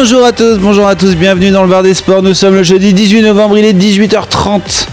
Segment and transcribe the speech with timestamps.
[0.00, 2.22] Bonjour à tous, bonjour à tous, bienvenue dans le bar des sports.
[2.22, 4.86] Nous sommes le jeudi 18 novembre, il est 18h30.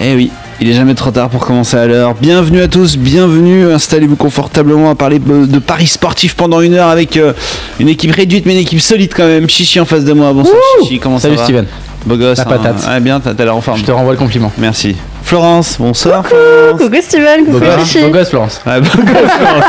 [0.00, 2.14] Eh oui, il est jamais trop tard pour commencer à l'heure.
[2.14, 7.18] Bienvenue à tous, bienvenue, installez-vous confortablement à parler de paris sportifs pendant une heure avec
[7.18, 7.34] euh,
[7.78, 9.50] une équipe réduite mais une équipe solide quand même.
[9.50, 11.66] Chichi en face de moi, bonsoir Chichi, comment Salut ça va Steven.
[12.06, 12.46] Beau gosse, La hein.
[12.46, 12.84] patate.
[12.88, 13.78] Ah, bien, t'as l'air en forme.
[13.78, 14.50] Je te renvoie le compliment.
[14.56, 14.96] Merci.
[15.28, 16.80] Florence, bonsoir Florence.
[16.80, 18.62] Coucou Steven, coucou Beau beau gosse, Florence.
[18.66, 19.64] Ouais, beau gosse, Florence.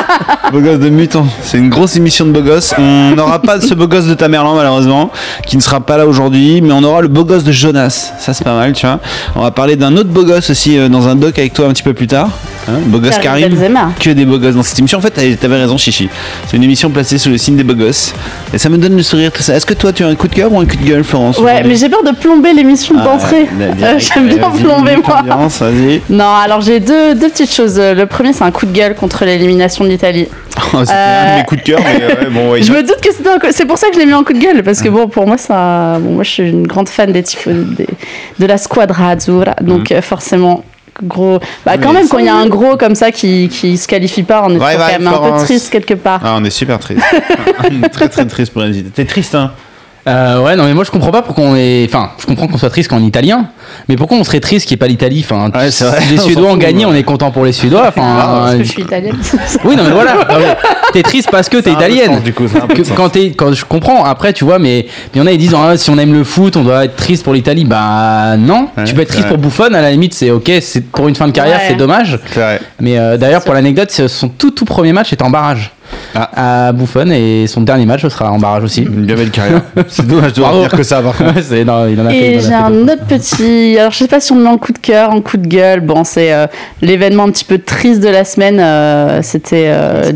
[0.54, 1.28] beau gosse de mutant.
[1.44, 2.74] C'est une grosse émission de beau gosse.
[2.78, 5.12] On n'aura pas ce beau gosse de Tamerlan malheureusement,
[5.46, 8.14] qui ne sera pas là aujourd'hui, mais on aura le beau gosse de Jonas.
[8.20, 9.02] Ça c'est pas mal, tu vois.
[9.36, 11.74] On va parler d'un autre beau gosse aussi euh, dans un doc avec toi un
[11.74, 12.30] petit peu plus tard.
[12.70, 13.54] Hein, beau gosse Karim.
[14.00, 15.00] Que des beaux gosses dans cette émission.
[15.00, 16.08] En fait, t'avais raison, Chichi.
[16.48, 18.14] C'est une émission placée sous le signe des beaux gosses.
[18.54, 19.56] Et ça me donne le sourire tout ça.
[19.56, 21.38] Est-ce que toi tu as un coup de cœur ou un coup de gueule, Florence
[21.40, 23.50] Ouais, mais j'ai peur de plomber l'émission Ah, d'entrée.
[23.60, 23.98] Euh.
[24.00, 25.49] J'aime bien Vas-y, plomber moi.
[25.60, 26.02] Vas-y.
[26.10, 27.80] Non, alors j'ai deux, deux petites choses.
[27.80, 30.28] Le premier, c'est un coup de gueule contre l'élimination de l'Italie.
[30.74, 32.82] Oh, C'était un de Euh, mes coups de cœur, mais ouais, bon, ouais, Je me
[32.84, 34.40] doute que c'était un coup- c'est pour ça que je l'ai mis en coup de
[34.40, 37.24] gueule parce que bon, pour moi, ça, bon, moi, je suis une grande fan des
[37.24, 37.88] tifos, des-
[38.40, 40.64] de la squadra azzurra, donc euh, forcément.
[41.02, 43.78] Gros, bah quand Mais même quand il y a un gros comme ça qui, qui
[43.78, 46.20] se qualifie pas, on est Ouais, quand même un peu triste quelque part.
[46.26, 47.02] Ah, on est super triste.
[47.94, 48.84] très très triste pour les.
[48.84, 49.52] T'es triste, hein
[50.08, 51.86] Euh, ouais, non, mais moi je comprends pas pourquoi on est.
[51.88, 53.48] Enfin, je comprends qu'on soit triste qu'en italien,
[53.88, 56.10] mais pourquoi on serait triste qu'il n'y ait pas l'Italie Enfin, Ouais, c'est vrai, si
[56.14, 57.88] les on Suédois ont gagné, on est content pour les Suédois.
[57.90, 59.16] Enfin, Parce que euh, je suis italienne.
[59.66, 60.16] oui, non, mais voilà.
[60.94, 62.14] T'es triste parce que t'es italienne.
[62.16, 62.46] sens, du coup,
[62.96, 65.56] quand, t'es- quand je comprends, après, tu vois, mais il y en a, ils disent
[65.56, 67.66] ah, si on aime le foot, on doit être triste pour l'Italie.
[67.66, 69.36] Bah non, Ouais, tu peux être triste vrai.
[69.36, 71.66] pour Buffon, à la limite, c'est ok, c'est pour une fin de carrière, Ouais.
[71.68, 72.18] c'est dommage.
[72.34, 72.62] C'est vrai.
[72.80, 75.72] Mais euh, d'ailleurs, pour l'anecdote, son tout tout premier match était en barrage
[76.16, 76.68] Ah.
[76.68, 78.82] à Buffon et son dernier match sera en barrage aussi.
[78.84, 79.62] Une bien belle carrière.
[79.88, 81.34] C'est dommage de dire que ça, par contre.
[81.36, 83.78] Ouais, c'est- non, il en a fait- il Et j'ai un autre petit.
[83.78, 85.48] Alors, je sais pas si on le met en coup de cœur, en coup de
[85.48, 85.82] gueule.
[85.82, 86.48] Bon, c'est euh,
[86.82, 88.60] l'événement un petit peu triste de la semaine.
[88.60, 90.12] euh, C'était euh,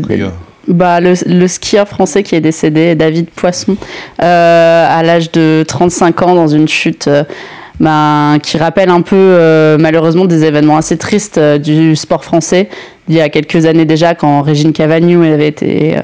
[0.66, 3.76] bah, le, le skieur français qui est décédé, David Poisson,
[4.22, 7.08] euh, à l'âge de 35 ans dans une chute.
[7.80, 12.68] Ben, qui rappelle un peu euh, malheureusement des événements assez tristes euh, du sport français
[13.08, 15.96] il y a quelques années déjà quand Régine Cavagnou avait été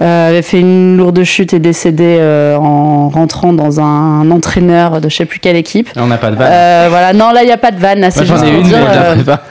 [0.00, 2.18] euh, avait fait une lourde chute et décédée
[2.58, 5.90] en rentrant dans un entraîneur de je sais plus quelle équipe.
[5.96, 6.90] On n'a pas de vanne.
[6.90, 8.00] Voilà, non, là, il n'y a pas de vanne.
[8.00, 9.42] Là, c'est Moi j'en ai une, mais dire, je la euh, ferai pas.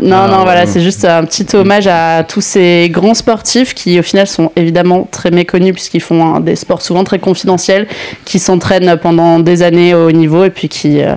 [0.00, 3.98] Non, Ah, non, voilà, c'est juste un petit hommage à tous ces grands sportifs qui,
[3.98, 7.86] au final, sont évidemment très méconnus puisqu'ils font hein, des sports souvent très confidentiels,
[8.24, 11.14] qui s'entraînent pendant des années au haut niveau et puis qui, euh,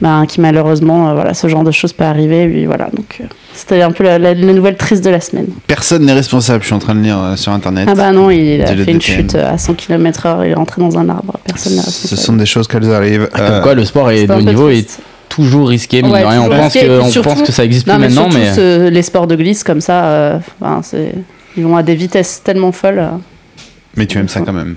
[0.00, 2.42] ben, qui malheureusement, euh, voilà, ce genre de choses peut arriver.
[2.44, 3.24] Et puis, voilà, donc euh,
[3.54, 5.46] c'était un peu la, la- la nouvelle triste de la semaine.
[5.66, 7.86] Personne n'est responsable, je suis en train de lire euh, sur internet.
[7.90, 9.00] Ah bah non, il a fait une DTM.
[9.00, 11.34] chute à 100 km/h, il est rentré dans un arbre.
[11.44, 12.20] Personne n'est Ce responsable.
[12.22, 13.28] sont des choses qu'elles arrivent.
[13.34, 14.86] Comme Euh, quoi le sport est de haut niveau et.
[15.34, 16.42] Toujours risqué, Ouais, rien.
[16.42, 18.38] On pense, que, et on surtout- pense que ça existe Non, plus mais maintenant, surtout
[18.46, 20.38] mais ce- les sports de glisse comme ça, euh,
[21.56, 22.98] ils vont à des vitesses tellement folles.
[22.98, 23.08] euh.
[23.96, 24.76] Mais tu aimes ça quand même.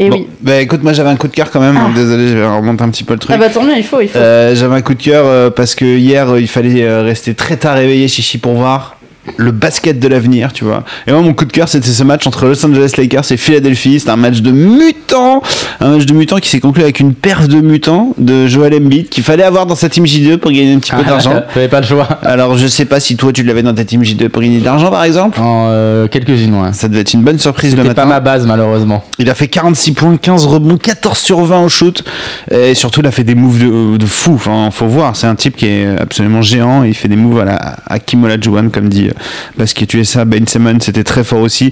[0.00, 0.26] Et Bon, oui.
[0.40, 1.76] bah écoute, moi j'avais un coup de cœur quand même.
[1.76, 1.90] Ah.
[1.94, 3.34] Désolé, je vais remonter un petit peu le truc.
[3.34, 4.18] Ah bah tant mieux, il faut, il faut.
[4.18, 8.06] Euh, J'avais un coup de cœur parce que hier il fallait rester très tard réveillé
[8.06, 8.96] chichi pour voir
[9.36, 10.84] le basket de l'avenir, tu vois.
[11.06, 13.98] Et moi mon coup de cœur c'était ce match entre Los Angeles Lakers et Philadelphie.
[14.00, 15.42] C'était un match de mutants,
[15.80, 19.08] un match de mutants qui s'est conclu avec une perf de mutants de Joel Embiid
[19.08, 21.42] qu'il fallait avoir dans sa team J2 pour gagner un petit peu d'argent.
[21.54, 22.06] J'avais pas le choix.
[22.22, 24.64] Alors je sais pas si toi tu l'avais dans ta team J2 pour gagner de
[24.64, 25.40] l'argent par exemple.
[25.40, 26.72] En euh, quelques-unes, ouais.
[26.72, 28.02] Ça devait être une bonne surprise le C'était matin.
[28.02, 29.04] pas ma base, malheureusement.
[29.18, 32.02] Il a fait 46 points, 15 rebonds, 14 sur 20 au shoot.
[32.50, 34.32] Et surtout, il a fait des moves de, de fou.
[34.34, 35.16] Enfin, faut voir.
[35.16, 36.82] C'est un type qui est absolument géant.
[36.84, 40.24] Il fait des moves à la à Kim Olajuwon, comme dit euh, Basket USA.
[40.24, 41.70] Ben Simmons, c'était très fort aussi.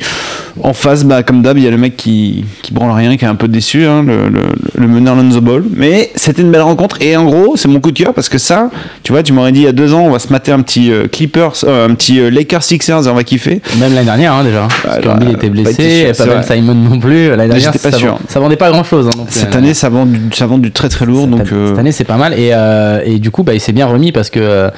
[0.63, 3.25] En face, bah, comme d'hab, il y a le mec qui, qui branle rien, qui
[3.25, 4.43] est un peu déçu, hein, le, le,
[4.75, 5.65] le meneur Lonzo Ball.
[5.75, 6.97] Mais c'était une belle rencontre.
[7.01, 8.71] Et en gros, c'est mon coup de cœur parce que ça,
[9.03, 10.61] tu vois, tu m'aurais dit il y a deux ans, on va se mater un
[10.63, 13.61] petit euh, Clippers, euh, un petit euh, Lakers Sixers et on va kiffer.
[13.79, 14.69] Même l'année dernière, hein, déjà.
[14.83, 16.57] Parce que bah, était pas blessé, sûr, pas Ben vrai.
[16.57, 17.29] Simon non plus.
[17.31, 18.13] L'année dernière, pas ça, sûr.
[18.13, 19.09] vend- ça vendait pas grand chose.
[19.29, 21.27] Cette année, ça vend du, ça vend du très très lourd.
[21.27, 22.33] Donc, euh, Cette année, c'est pas mal.
[22.35, 24.69] Et, euh, et du coup, bah, il s'est bien remis parce que euh,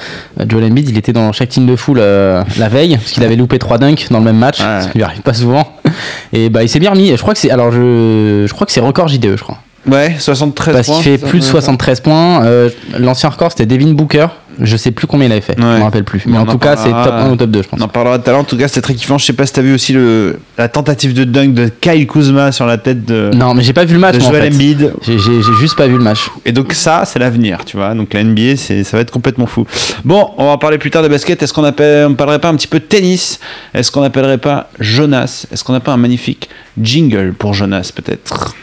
[0.47, 3.35] Joel Embiid, il était dans chaque team de foule euh, la veille, parce qu'il avait
[3.35, 4.81] loupé trois dunks dans le même match, Ouais.
[4.81, 5.73] ce qui lui arrive pas souvent.
[6.33, 7.09] Et bah, il s'est bien remis.
[7.09, 9.57] Et je crois que c'est, alors je, je crois que c'est record JDE, je crois.
[9.87, 10.95] Ouais, 73 Parce points.
[11.01, 12.43] qu'il fait plus de ça, 73 points.
[12.45, 14.27] Euh, l'ancien record, c'était Devin Booker.
[14.61, 15.55] Je sais plus combien il avait fait.
[15.57, 15.77] Je Ouais.
[15.79, 16.21] me rappelle plus.
[16.25, 17.23] Mais On en en tout cas, c'est top parlera.
[17.25, 17.79] 1 ou top 2, je pense.
[17.79, 18.41] On en parlera tout à l'heure.
[18.41, 19.17] En tout cas, c'était très kiffant.
[19.17, 22.51] Je sais pas si t'as vu aussi le, la tentative de dunk de Kyle Kuzma
[22.51, 24.15] sur la tête de, Non, mais j'ai pas vu le match.
[24.15, 24.55] de moi, en Joel fait.
[24.55, 24.93] Embiid.
[25.01, 25.17] J'ai
[25.59, 26.29] juste pas vu le match.
[26.45, 27.93] Et donc ça, c'est l'avenir, tu vois.
[27.93, 29.65] Donc la NBA, c'est, ça va être complètement fou.
[30.03, 31.41] Bon, on va parler plus tard de basket.
[31.41, 33.39] Est-ce qu'on appelle, on parlerait pas un petit peu de tennis?
[33.73, 35.45] Est-ce qu'on appellerait pas Jonas?
[35.51, 36.49] Est-ce qu'on n'a pas un magnifique
[36.81, 38.55] jingle pour Jonas, peut-être?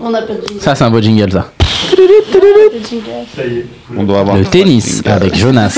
[0.00, 0.60] On n'a pas de jingle.
[0.62, 1.50] Ça, c'est un beau jingle, ça.
[3.96, 5.76] On doit avoir Le tennis avec Jonas.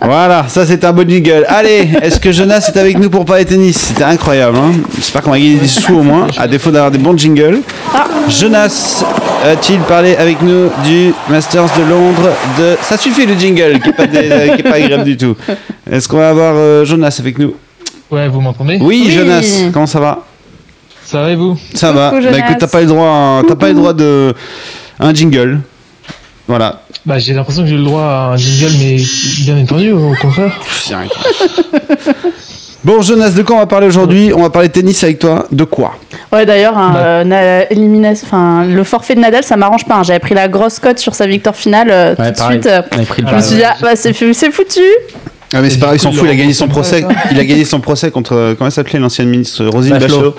[0.00, 1.44] Voilà, ça c'est un beau jingle.
[1.48, 3.76] Allez, est-ce que Jonas est avec nous pour parler tennis?
[3.76, 4.56] C'était incroyable.
[4.56, 7.60] Hein J'espère qu'on va gagner des sous au moins, à défaut d'avoir des bons jingles.
[8.28, 9.04] Jonas
[9.44, 12.76] a-t-il parlé avec nous du Masters de Londres de...
[12.82, 15.36] Ça suffit le jingle, qui n'est pas, qui est pas agréable du tout.
[15.90, 17.54] Est-ce qu'on va avoir euh, Jonas avec nous?
[18.10, 18.78] Ouais, vous m'entendez?
[18.80, 19.12] Oui, Oui.
[19.12, 20.24] Jonas, comment ça va?
[21.04, 21.58] Ça va et vous?
[21.74, 22.10] Ça va.
[22.10, 24.34] Coucou, Bah écoute, t'as pas eu le droit, à- t'as pas le droit de
[25.00, 25.60] un jingle.
[26.48, 26.80] Voilà.
[27.04, 28.96] Bah j'ai l'impression que j'ai le droit à un jingle, mais
[29.44, 30.52] bien entendu, au contraire.
[32.84, 34.32] Bon, Jonas, de quoi on va parler aujourd'hui?
[34.34, 35.46] On va parler tennis avec toi.
[35.52, 35.94] De quoi?
[36.32, 36.98] Ouais, d'ailleurs, un, Bah.
[37.00, 37.64] euh,
[38.24, 39.96] enfin, le forfait de Nadal, ça m'arrange pas.
[39.96, 40.02] hein.
[40.02, 42.66] J'avais pris la grosse cote sur sa victoire finale euh, Ouais, tout de suite.
[42.66, 44.80] euh, je me suis dit, ah, bah, c'est foutu.
[45.54, 47.04] Ah mais c'est pareil, il s'en fout, il a gagné son procès.
[47.30, 50.16] Il a gagné son procès contre euh, comment s'appelait l'ancienne ministre Rosine Bachelot.
[50.16, 50.36] Bachelot.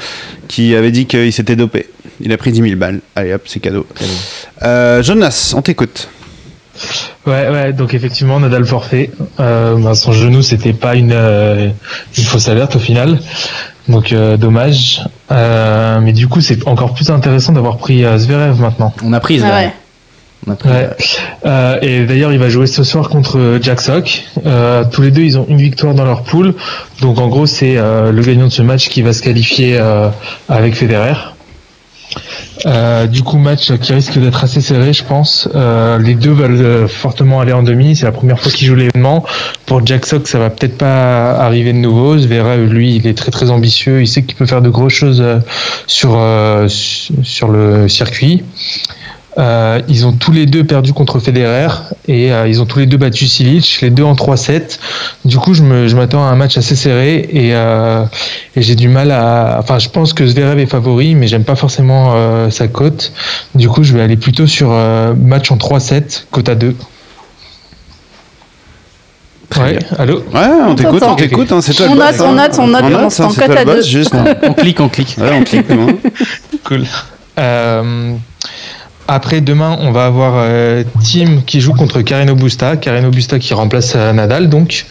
[0.47, 1.87] qui avait dit qu'il s'était dopé.
[2.19, 2.99] Il a pris 10 000 balles.
[3.15, 3.85] Allez hop, c'est cadeau.
[4.63, 6.09] Euh, Jonas, on t'écoute.
[7.27, 9.11] Ouais, ouais, donc effectivement, Nadal forfait.
[9.39, 11.69] Euh, bah, son genou, c'était pas une, euh,
[12.17, 13.19] une fausse alerte au final.
[13.87, 15.01] Donc euh, dommage.
[15.31, 18.93] Euh, mais du coup, c'est encore plus intéressant d'avoir pris euh, Zverev maintenant.
[19.03, 19.73] On a pris, Ah ouais.
[21.45, 24.23] Euh, et d'ailleurs, il va jouer ce soir contre Jack Sock.
[24.45, 26.53] Euh, tous les deux, ils ont une victoire dans leur poule.
[27.01, 29.79] Donc en gros, c'est euh, le gagnant de ce match qui va se qualifier
[30.49, 31.13] avec Federer.
[33.11, 35.49] Du coup, match qui risque d'être assez serré, je pense.
[35.99, 37.95] Les deux veulent fortement aller en demi.
[37.95, 39.25] C'est la première fois qu'ils jouent l'événement.
[39.65, 42.17] Pour Jack Sock, ça va peut-être pas arriver de nouveau.
[42.17, 44.01] Zverev, lui, il est très très ambitieux.
[44.01, 45.23] Il sait qu'il peut faire de grosses choses
[45.87, 46.19] sur
[46.67, 48.43] su- sur le circuit.
[49.39, 51.67] Euh, ils ont tous les deux perdu contre Federer
[52.07, 54.77] et euh, ils ont tous les deux battu Silic, les deux en 3-7.
[55.25, 58.03] Du coup, je me- je m'attends à un match assez serré et, euh,
[58.55, 59.57] et j'ai du mal à.
[59.59, 63.11] Enfin, je pense que Zverev est favori, mais j'aime pas forcément euh, sa cote.
[63.55, 66.75] Du coup, je vais aller plutôt sur euh, match en 3-7, cote à 2.
[69.59, 71.51] Ouais, allô Ouais, on t'écoute, on t'écoute.
[71.51, 73.45] hein, c'est toi On le note, boss, on note, on note ce hein, temps, c'est
[73.47, 73.81] cote à le boss, deux.
[73.83, 74.15] juste.
[74.43, 75.15] On clique, on clique.
[75.19, 75.65] Ouais, on clique.
[75.69, 75.87] hein.
[76.63, 76.85] Cool.
[77.37, 78.13] Euh,
[79.07, 82.77] après, demain, on va avoir euh, Tim qui joue contre Carino Busta.
[82.77, 84.85] Carino Busta qui remplace euh, Nadal, donc.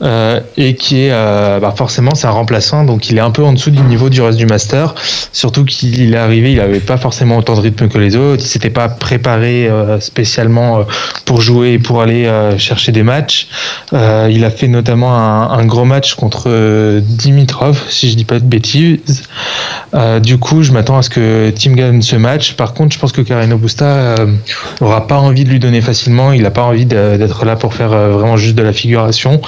[0.00, 3.42] Euh, et qui est, euh, bah forcément, c'est un remplaçant, donc il est un peu
[3.42, 4.94] en dessous du niveau du reste du Master.
[5.32, 8.44] Surtout qu'il est arrivé, il avait pas forcément autant de rythme que les autres.
[8.44, 9.68] Il s'était pas préparé
[10.00, 10.84] spécialement
[11.24, 13.48] pour jouer et pour aller chercher des matchs.
[13.92, 19.24] Il a fait notamment un, gros match contre Dimitrov, si je dis pas de bêtises.
[20.22, 22.54] Du coup, je m'attends à ce que Tim gagne ce match.
[22.54, 24.26] Par contre, je pense que Carino Busta euh,
[24.80, 26.32] aura pas envie de lui donner facilement.
[26.32, 29.40] Il a pas envie d'être là pour faire euh, vraiment juste de la figuration.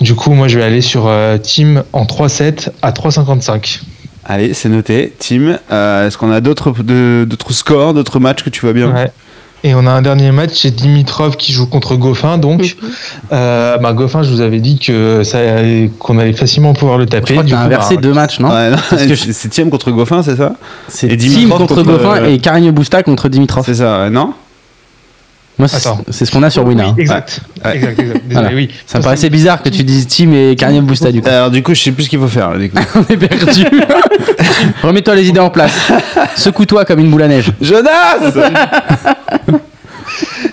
[0.00, 3.80] Du coup, moi, je vais aller sur euh, Tim en 3-7 à 3,55.
[4.24, 5.12] Allez, c'est noté.
[5.18, 6.72] Tim, euh, est-ce qu'on a d'autres
[7.50, 8.92] scores, d'autres matchs que tu vois bien?
[8.94, 9.10] Ouais.
[9.64, 12.36] Et on a un dernier match, c'est Dimitrov qui joue contre Goffin.
[12.36, 12.76] Donc,
[13.32, 15.38] euh, bah, Goffin, je vous avais dit que ça,
[16.00, 17.26] qu'on allait facilement pouvoir le taper.
[17.28, 19.92] Je crois que Du t'as coup, inversé bah, deux matchs, non Ouais, c'est Thiem contre
[19.92, 20.54] Goffin, c'est ça?
[20.88, 23.64] C'est Dimitrov contre, contre, Goffin euh, et Carigno Busta contre Dimitrov.
[23.64, 24.34] C'est ça, non?
[25.58, 26.86] Moi, c'est ce qu'on a sur Wina.
[26.88, 26.94] hein.
[26.96, 27.40] Oui, exact.
[27.64, 27.76] Ouais.
[27.76, 28.20] exact, exact.
[28.26, 28.50] Désolé, Voilà.
[28.56, 28.68] oui.
[28.86, 31.28] Ça me paraissait bizarre que tu dises Tim et Carigno Busta, du coup.
[31.28, 32.50] Alors du coup, je sais plus ce qu'il faut faire.
[32.52, 32.78] là, du coup.
[32.96, 33.64] On est perdu.
[34.82, 35.92] Remets-toi les idées en place.
[36.36, 37.52] Secoue-toi comme une boule à neige.
[37.60, 38.18] Jonas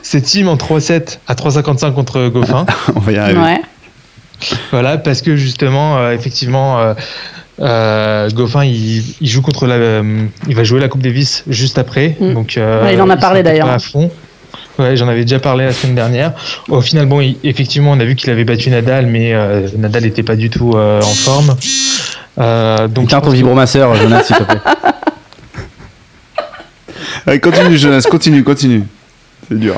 [0.02, 2.66] C'est Tim en 3-7 à 3,55 contre Goffin.
[2.96, 3.40] On va y arriver.
[3.40, 3.62] Ouais.
[4.72, 6.94] Voilà, parce que justement, euh, effectivement, euh,
[7.60, 11.78] euh, Goffin, il, il joue contre la, euh, il va jouer la Coupe Davis juste
[11.78, 12.16] après.
[12.20, 12.34] Mm.
[12.34, 13.70] Donc, euh, Ouais, il en a parlé, d'ailleurs.
[13.70, 14.10] À fond.
[14.80, 16.32] Ouais, j'en avais déjà parlé la semaine dernière.
[16.70, 20.04] Au final, bon, il- effectivement, on a vu qu'il avait battu Nadal, mais euh, Nadal
[20.04, 21.56] n'était pas du tout euh, en forme.
[22.40, 24.60] Euh, donc, Tiens je ton pense que- vibromasseur, Jonas, s'il te plaît.
[27.28, 28.84] Allez, continue, Jonas, continue, continue.
[29.50, 29.76] C'est dur.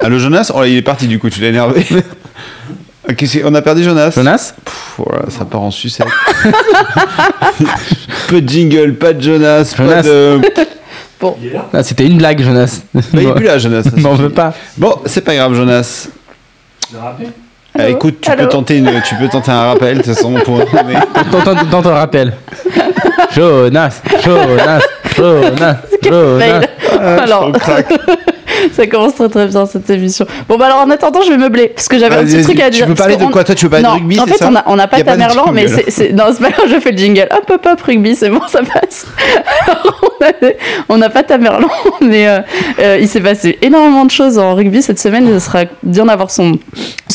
[0.00, 0.50] Allô, Jonas?
[0.54, 1.86] Oh, il est parti du coup, tu l'as énervé.
[3.44, 4.52] On a perdu Jonas Jonas?
[4.64, 6.08] Pff, voilà, ça part en sucette.
[8.28, 9.94] peu de jingle, pas de Jonas, Jonas.
[9.94, 10.40] pas de.
[11.72, 12.82] Ah, C'était une blague, Jonas.
[12.94, 13.82] Bah, il est plus là, Jonas.
[13.84, 14.22] ça M'en suffit.
[14.22, 14.52] veux pas.
[14.76, 16.08] Bon, c'est pas grave, Jonas.
[16.98, 17.14] Ah,
[17.82, 20.32] Allô écoute, tu Allô peux, tenter une, tu peux tenter un rappel, de toute façon,
[20.44, 20.94] pour mais-
[21.90, 22.32] rappel.
[23.34, 24.80] Jonas, Jonas.
[25.16, 26.38] Jonas, Jonas.
[26.38, 26.68] Mail.
[27.00, 27.52] Alors,
[28.72, 30.26] ça commence très très bien cette émission.
[30.48, 32.66] Bon bah alors en attendant, je vais meubler parce que j'avais un petit truc à
[32.66, 32.86] tu dire.
[32.86, 34.88] veux parce parler de quoi Toi, tu veux parler de rugby, En fait, on n'a
[34.88, 36.98] pas Y a pas de Tamerlan, mais c'est, non, c'est pas grave, je fais le
[36.98, 37.28] jingle.
[37.30, 39.06] Hop hop hop, rugby, c'est bon, ça passe.
[40.88, 41.68] On n'a pas Tamerlan,
[42.00, 42.38] mais euh,
[42.80, 45.28] euh, il s'est passé énormément de choses en rugby cette semaine.
[45.38, 46.58] Ce sera bien d'avoir son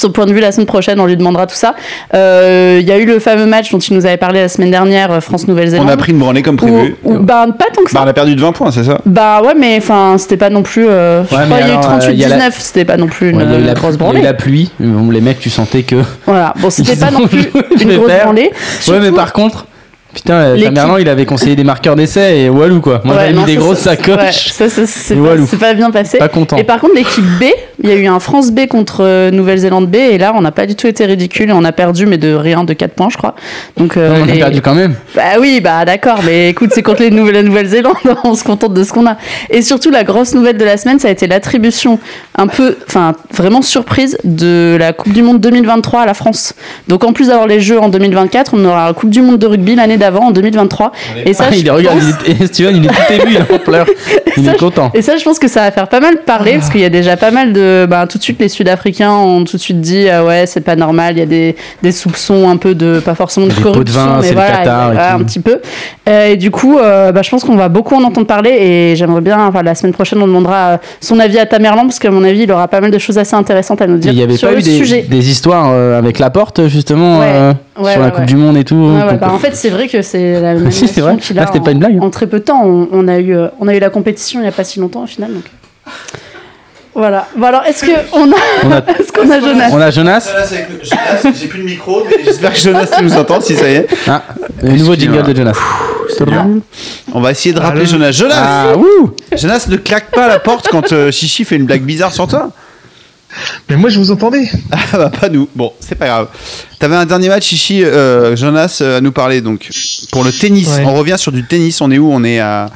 [0.01, 0.99] son point de vue la semaine prochaine.
[0.99, 1.75] On lui demandera tout ça.
[2.13, 4.71] Euh, Il y a eu le fameux match dont il nous avait parlé la semaine
[4.71, 5.87] dernière, euh, France-Nouvelle-Zélande.
[5.87, 6.95] On a pris une branlée comme prévu.
[7.03, 7.99] où- bah, pas tant que ça.
[7.99, 8.99] Bah, on a perdu de 20 points, c'est ça?
[9.05, 10.87] Bah ouais, mais enfin, c'était pas non plus.
[10.87, 12.85] euh, je crois qu'il y a eu alors, euh, il y a la- 38-19, c'était
[12.85, 13.97] pas non plus une Ouais, il y a eu la, grosse il y a eu
[13.97, 14.21] branlée.
[14.21, 14.71] la pluie.
[14.79, 15.97] Bon, les mecs, tu sentais que.
[16.25, 17.49] Voilà, bon, c'était pas non plus
[17.81, 18.41] une grosse branlée.
[18.43, 19.65] Ouais, mais Surtout- par contre,
[20.13, 23.01] putain, euh, Tamerlan, il avait conseillé des marqueurs d'essai et Walou quoi.
[23.03, 24.17] Moi, Ouais, j'avais mis des grosses sacoches.
[24.59, 26.17] ouais, ça, c'est pas, pas bien passé.
[26.17, 26.57] Pas content.
[26.57, 27.45] Et par contre, l'équipe B,
[27.83, 30.51] il y a eu un France B contre euh, Nouvelle-Zélande B, et là, on n'a
[30.51, 33.09] pas du tout été ridicule, et on a perdu, mais de rien, de 4 points,
[33.09, 33.35] je crois.
[33.77, 34.95] Donc, euh, on a les- perdu quand même.
[35.15, 38.73] Bah oui, bah d'accord, mais écoute, c'est contre les Nouvelles- la Nouvelle-Zélande, on se contente
[38.73, 39.17] de ce qu'on a.
[39.49, 41.99] Et surtout, la grosse nouvelle de la semaine, ça a été l'attribution
[42.37, 46.53] un peu, enfin, vraiment surprise de la Coupe du Monde 2023 à la France.
[46.87, 49.47] Donc en plus d'avoir les Jeux en 2024, on aura la Coupe du Monde de
[49.47, 50.91] rugby l'année d'avant, en 2023.
[51.25, 53.13] Et ça, Ah, je il est, regarde, pense- il est- et Steven, il est tout
[53.27, 53.85] ému, il en pleure.
[54.37, 54.91] Il Ça, est je- content.
[54.93, 56.89] Et ça, je pense que ça va faire pas mal parler, parce qu'il y a
[56.89, 57.85] déjà pas mal de.
[57.89, 60.77] Ben, tout de suite, les Sud-Africains ont tout de suite dit ah ouais, c'est pas
[60.77, 63.01] normal, il y a des, des soupçons un peu de.
[63.03, 65.59] Pas forcément de pots de corruption, vin, mais voilà, Qatar et voilà, un petit peu.
[66.07, 68.95] Euh, et du coup, euh, bah, je pense qu'on va beaucoup en entendre parler, et
[68.95, 69.45] j'aimerais bien.
[69.47, 72.43] Enfin, la semaine prochaine, on demandera euh, son avis à Tamerlan, parce qu'à mon avis,
[72.43, 74.47] il aura pas mal de choses assez intéressantes à nous dire Il y avait sur
[74.47, 75.01] pas le eu des, sujet.
[75.09, 77.25] des histoires euh, avec la porte justement Ouais.
[77.27, 78.91] euh, Ouais, sur la Coupe du Monde et tout.
[79.19, 81.17] Bah, en fait, c'est vrai que c'est la même Si, c'est vrai.
[81.17, 82.01] qu'il Ah, a en, pas une blague.
[82.01, 82.61] en très peu de temps.
[82.65, 84.79] On, on a eu, euh, on a eu la compétition il n'y a pas si
[84.79, 85.33] longtemps au final.
[85.33, 85.43] Donc.
[86.93, 87.25] Voilà.
[87.37, 89.69] Bon, alors, est-ce qu'on a, On a- est-ce qu'on a Jonas?
[89.71, 90.29] On a Jonas.
[91.39, 93.87] J'ai plus de micro, mais j'espère que Jonas nous entend si ça y est.
[94.07, 94.23] Ah,
[94.61, 95.57] le nouveau jingle de Jonas.
[97.13, 98.11] On va essayer de rappeler Allô Jonas.
[98.11, 98.73] Jonas Ah,
[99.37, 102.49] Jonas ne claque pas la porte quand euh, Chichi fait une blague bizarre sur toi.
[103.69, 104.49] Mais moi, je vous entendais.
[104.93, 105.47] Ah bah pas nous.
[105.55, 106.27] Bon, c'est pas grave.
[106.79, 109.41] T'avais un dernier match, Chichi, euh, Jonas, euh, à nous parler.
[109.41, 109.69] Donc,
[110.11, 110.83] pour le tennis, Ouais.
[110.85, 111.79] on revient sur du tennis.
[111.81, 112.11] On est où?
[112.11, 112.69] On est à,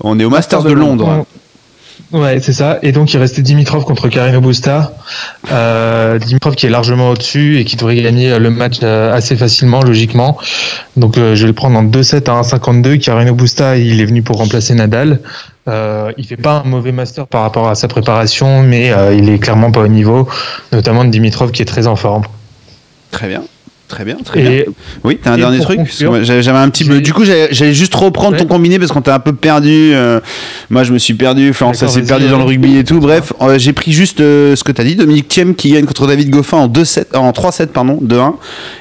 [0.00, 1.24] on est au Masters de Londres.
[2.12, 2.78] Ouais, c'est ça.
[2.82, 4.92] Et donc, il restait Dimitrov contre Carino Busta.
[5.50, 10.36] Euh, Dimitrov qui est largement au-dessus et qui devrait gagner le match assez facilement, logiquement.
[10.96, 12.98] Donc, je vais le prendre en 2-7 à 1,52.
[12.98, 15.20] Carino Busta, il est venu pour remplacer Nadal.
[15.68, 19.28] Euh, il fait pas un mauvais master par rapport à sa préparation, mais euh, il
[19.28, 20.28] est clairement pas au niveau,
[20.72, 22.22] notamment de Dimitrov qui est très en forme.
[23.10, 23.42] Très bien.
[23.88, 24.50] Très bien, très bien.
[24.50, 24.66] Et
[25.04, 25.78] Oui, t'as un et dernier truc
[26.22, 26.94] J'avais un petit peu.
[26.96, 28.48] j'ai- Du coup, j'allais juste reprendre ton Ouais.
[28.48, 29.92] combiné parce qu'on t'a un peu perdu.
[29.94, 30.18] euh,
[30.70, 31.52] moi, je me suis perdu.
[31.52, 32.98] Florence, ça s'est perdu dans le rugby et tout.
[32.98, 34.96] Bref, euh, j'ai pris juste euh, ce que t'as dit.
[34.96, 38.34] Dominique Thiem qui gagne contre David Goffin en 2-7, en 3-7, pardon, 2-1.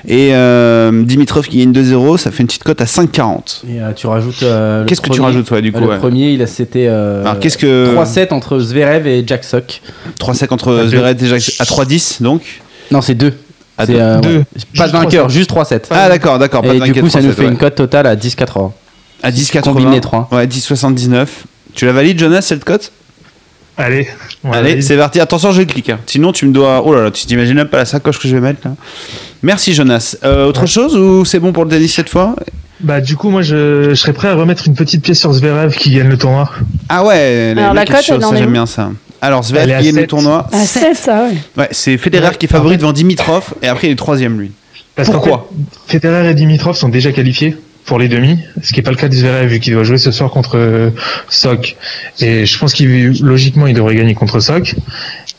[0.08, 2.18] Et euh, Dimitrov qui gagne 2-0.
[2.18, 3.62] Ça fait une petite cote à 5,40.
[3.70, 4.42] Et euh, tu rajoutes.
[4.42, 5.98] euh, Qu'est-ce que tu rajoutes, ouais, du coup Le ouais.
[5.98, 6.88] premier, il a- c'était.
[6.88, 9.82] euh, Alors, qu'est-ce que- 3-7 entre Zverev et Jack Sock.
[10.20, 12.42] 3-7 contre Ah, Zverev déjà à 3-10, donc.
[12.92, 13.34] Non, c'est 2.
[13.78, 13.96] Ah, deux.
[14.00, 14.44] euh, Deux.
[14.78, 15.30] Pas de vainqueur, 3-7.
[15.32, 15.82] juste 3-7.
[15.92, 16.62] Ah, d'accord, d'accord.
[16.62, 17.48] Pas Et de du coup, ça nous 3-7, fait ouais.
[17.50, 18.72] une cote totale à 10,80.
[19.24, 19.62] À 10,80.
[19.62, 20.28] combine les trois.
[20.32, 21.28] Ouais, 10,79.
[21.74, 22.92] Tu la valides, Jonas, cette cote?
[23.78, 24.08] Allez,
[24.54, 25.20] Allez, c'est parti.
[25.20, 25.90] Attention, je clique.
[25.90, 26.00] hein.
[26.06, 26.82] Sinon, tu me dois.
[26.86, 28.74] Oh là là, tu t'imagines même pas la sacoche que je vais mettre là.
[29.44, 30.16] Merci, Jonas.
[30.24, 30.68] Euh, autre Ouais.
[30.68, 32.36] chose ou c'est bon pour le tennis cette fois?
[32.80, 35.76] Bah, du coup, moi, je, je serais prêt à remettre une petite pièce sur Zverev
[35.76, 36.50] qui gagne le tournoi.
[36.88, 38.92] Ah ouais, Alors, la quelque cote, j'aime bien ça.
[39.26, 40.48] Alors, Zverev qui gagne le tournoi.
[40.52, 41.34] Ah, 7, ça, ouais.
[41.58, 44.52] Ouais, c'est Federer Ouais, qui est favori devant Dimitrov et après il est troisième lui.
[44.96, 45.50] Parce Pourquoi
[45.88, 48.98] fait, Federer et Dimitrov sont déjà qualifiés pour les demi, ce qui est pas le
[48.98, 50.92] cas de Zverev vu qu'il doit jouer ce soir contre euh,
[51.28, 51.76] Sock.
[52.20, 54.76] Et je pense qu'il logiquement il devrait gagner contre Sock.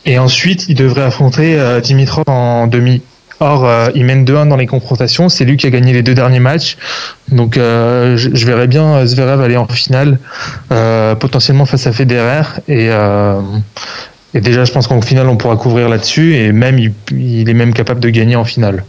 [0.04, 3.02] Et ensuite il devrait affronter euh, Dimitrov en demi.
[3.40, 6.40] Or il mène 2-1 dans les confrontations, c'est lui qui a gagné les deux derniers
[6.40, 6.76] matchs.
[7.28, 10.18] Donc euh, je, verrais bien Zverev aller en finale,
[10.72, 13.40] euh, potentiellement face à Federer et euh,
[14.34, 17.54] et déjà, je pense qu'en finale, on pourra couvrir là-dessus et même, il, il est
[17.54, 18.84] même capable de gagner en finale.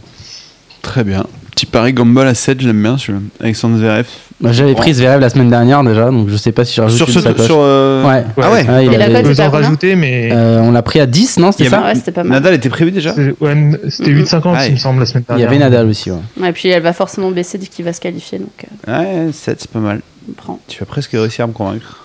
[0.82, 1.24] Très bien.
[1.52, 3.20] Petit pari Gumball à 7, j'aime bien celui-là.
[3.40, 4.06] Alexandre Zverev.
[4.40, 6.96] Bah, J'avais pris Zverev la semaine dernière déjà, donc je sais pas si je rajoute
[6.96, 7.20] Sur une ce.
[7.20, 7.46] sacoche.
[7.46, 8.24] Sur, euh, Ouais.
[8.40, 11.38] Ah ouais, Ouais, il Et la avait- cote, mais Euh, on l'a pris à 10,
[11.40, 12.34] non C'était avait- ça Ouais, c'était pas mal.
[12.34, 15.38] Nadal était prévu déjà ouais, c'était 8,50 Ah, il me semble la semaine Il y
[15.38, 15.48] dernière.
[15.48, 16.12] avait Nadal aussi.
[16.12, 16.48] Ouais.
[16.48, 19.60] Et puis elle va forcément baisser dès qu'il va se qualifier, donc euh, Ouais, 7,
[19.62, 20.02] c'est pas mal.
[20.28, 20.60] on prend.
[20.68, 22.04] Tu vas presque réussir à me convaincre.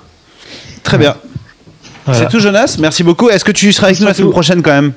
[0.81, 1.15] Très bien.
[2.05, 2.19] Voilà.
[2.21, 2.77] C'est tout, Jonas.
[2.79, 3.29] Merci beaucoup.
[3.29, 4.31] Est-ce que tu seras avec nous la semaine tout.
[4.33, 4.91] prochaine quand même?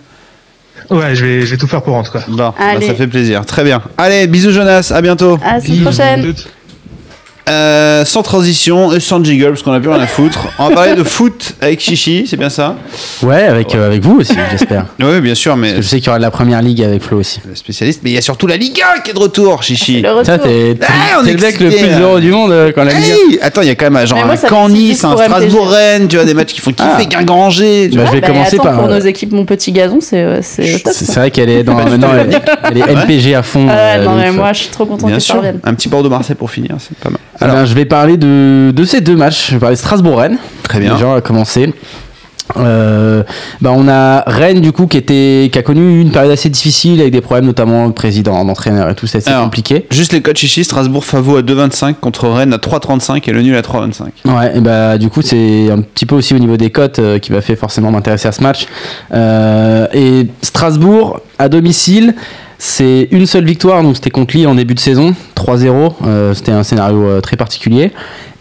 [0.91, 2.23] Ouais, je vais, je vais tout faire pour en tout cas.
[2.29, 3.45] Bon, bah, ça fait plaisir.
[3.45, 3.83] Très bien.
[3.99, 4.91] Allez, bisous, Jonas.
[4.95, 5.39] À bientôt.
[5.45, 6.35] À la semaine prochaine.
[7.49, 10.49] Euh, sans transition et sans jiggle parce qu'on a plus rien à foutre.
[10.59, 12.75] On va parler de foot avec Chichi, c'est bien ça?
[13.23, 14.87] Ouais, avec, euh, avec vous aussi, j'espère.
[15.01, 16.83] Oui, bien sûr, mais Parce que je sais qu'il y aura de la première ligue
[16.83, 17.41] avec Flo aussi.
[17.49, 18.01] le spécialiste.
[18.03, 20.01] Mais il y a surtout la Ligue 1 qui est de retour, Chichi.
[20.03, 20.25] Le retour.
[20.27, 22.01] Ça, t'es t'es- Ah, on t'es est le mec le excité, plus là.
[22.01, 24.19] heureux du monde euh, quand la Ligue Hey Attends, il y a quand même genre
[24.19, 25.29] Mais moi, un ça me Caen suffit Nice, un pour MTG.
[25.31, 27.05] Strasbourg Rennes, tu vois des matchs qui font kiffer Ah.
[27.05, 27.89] Guinganger.
[27.93, 28.11] tu Bah, vois.
[28.11, 28.75] je vais Bah, commencer attends, par.
[28.81, 30.93] pour euh, nos équipes, mon petit gazon, c'est euh, c'est au top.
[30.97, 31.21] C'est ça.
[31.21, 31.75] vrai qu'elle est dans.
[31.77, 33.67] maintenant, elle, est- elle est MPG à fond.
[33.71, 34.37] Ah, euh, non, de mais ouf.
[34.37, 35.61] moi, je suis trop content Bien que ça sûr, revienne.
[35.63, 37.21] un petit Bordeaux-Marseille pour finir, c'est pas mal.
[37.41, 39.49] Eh Alors, je vais parler de, de ces deux matchs.
[39.49, 40.39] Je vais parler de Strasbourg-Rennes.
[40.63, 40.95] Très bien.
[40.95, 41.73] Déjà, on va commencer.
[42.57, 43.25] Euh,
[43.61, 47.01] bah, on a Rennes du coup qui était qui a connu une période assez difficile
[47.01, 49.85] avec des problèmes notamment de président, d'entraîneur et tout, c'est assez Alors, compliqué.
[49.91, 53.57] juste les codes Chichi, Strasbourg Favo à 2,25 contre Rennes à 3,35 et le nul
[53.57, 54.03] à 3,25.
[54.33, 57.19] Ouais, et bah du coup c'est un petit peu aussi au niveau des cotes euh,
[57.19, 58.67] qui m'a fait forcément m'intéresser à ce match.
[59.13, 62.15] Euh, et Strasbourg à domicile,
[62.59, 65.93] c'est une seule victoire, donc c'était contre Lille en début de saison, 3-0.
[66.07, 67.93] euh, c'était un scénario euh, très particulier.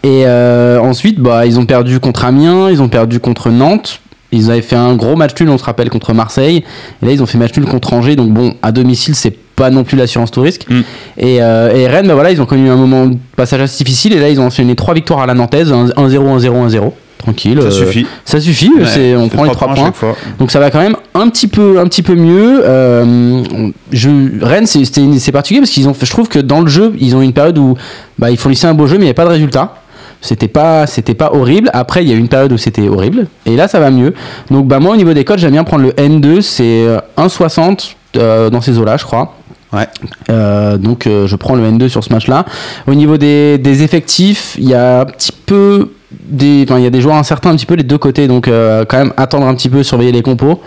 [0.02, 4.00] Et euh, ensuite, bah ils ont perdu contre Amiens, ils ont perdu contre Nantes.
[4.32, 6.64] Ils avaient fait un gros match nul, on se rappelle, contre Marseille.
[7.02, 8.16] Et là, ils ont fait match nul contre Angers.
[8.16, 10.66] Donc bon, à domicile, c'est pas non plus l'assurance tout risque.
[10.68, 10.80] Mm.
[11.18, 14.12] Et, et Rennes, bah voilà, ils ont connu un moment de passage assez difficile.
[14.14, 16.92] Et là, ils ont enchaîné trois victoires à la Nantaise, 1-0, 1-0, 1-0.
[17.18, 17.58] Tranquille.
[17.60, 18.06] Ça euh, suffit.
[18.24, 19.92] Ça suffit, Ouais, c'est, on prend les trois points.
[20.38, 22.60] Donc ça va quand même un petit peu, un petit peu mieux.
[22.64, 23.42] Euh,
[23.90, 24.10] je,
[24.42, 27.22] Rennes, c'est, c'est particulier parce qu'ils ont, je trouve que dans le jeu, ils ont
[27.22, 27.76] eu une période où
[28.18, 29.74] bah, ils fournissaient un beau jeu, mais il n'y avait pas de résultat.
[30.20, 31.70] C'était pas, c'était pas horrible.
[31.72, 33.28] Après, il y a eu une période où c'était horrible.
[33.44, 34.14] Et là, ça va mieux.
[34.50, 36.40] Donc, bah, moi, au niveau des codes, j'aime bien prendre le N2.
[36.40, 39.34] C'est euh, 1,60 euh, dans ces eaux-là, je crois.
[39.72, 39.86] Ouais.
[40.30, 42.44] Euh, donc, euh, je prends le N2 sur ce match-là.
[42.86, 47.00] Au niveau des, des effectifs, il y a un petit peu il y a des
[47.00, 48.28] joueurs incertains un petit peu des deux côtés.
[48.28, 50.60] Donc, euh, quand même, attendre un petit peu, surveiller les compos.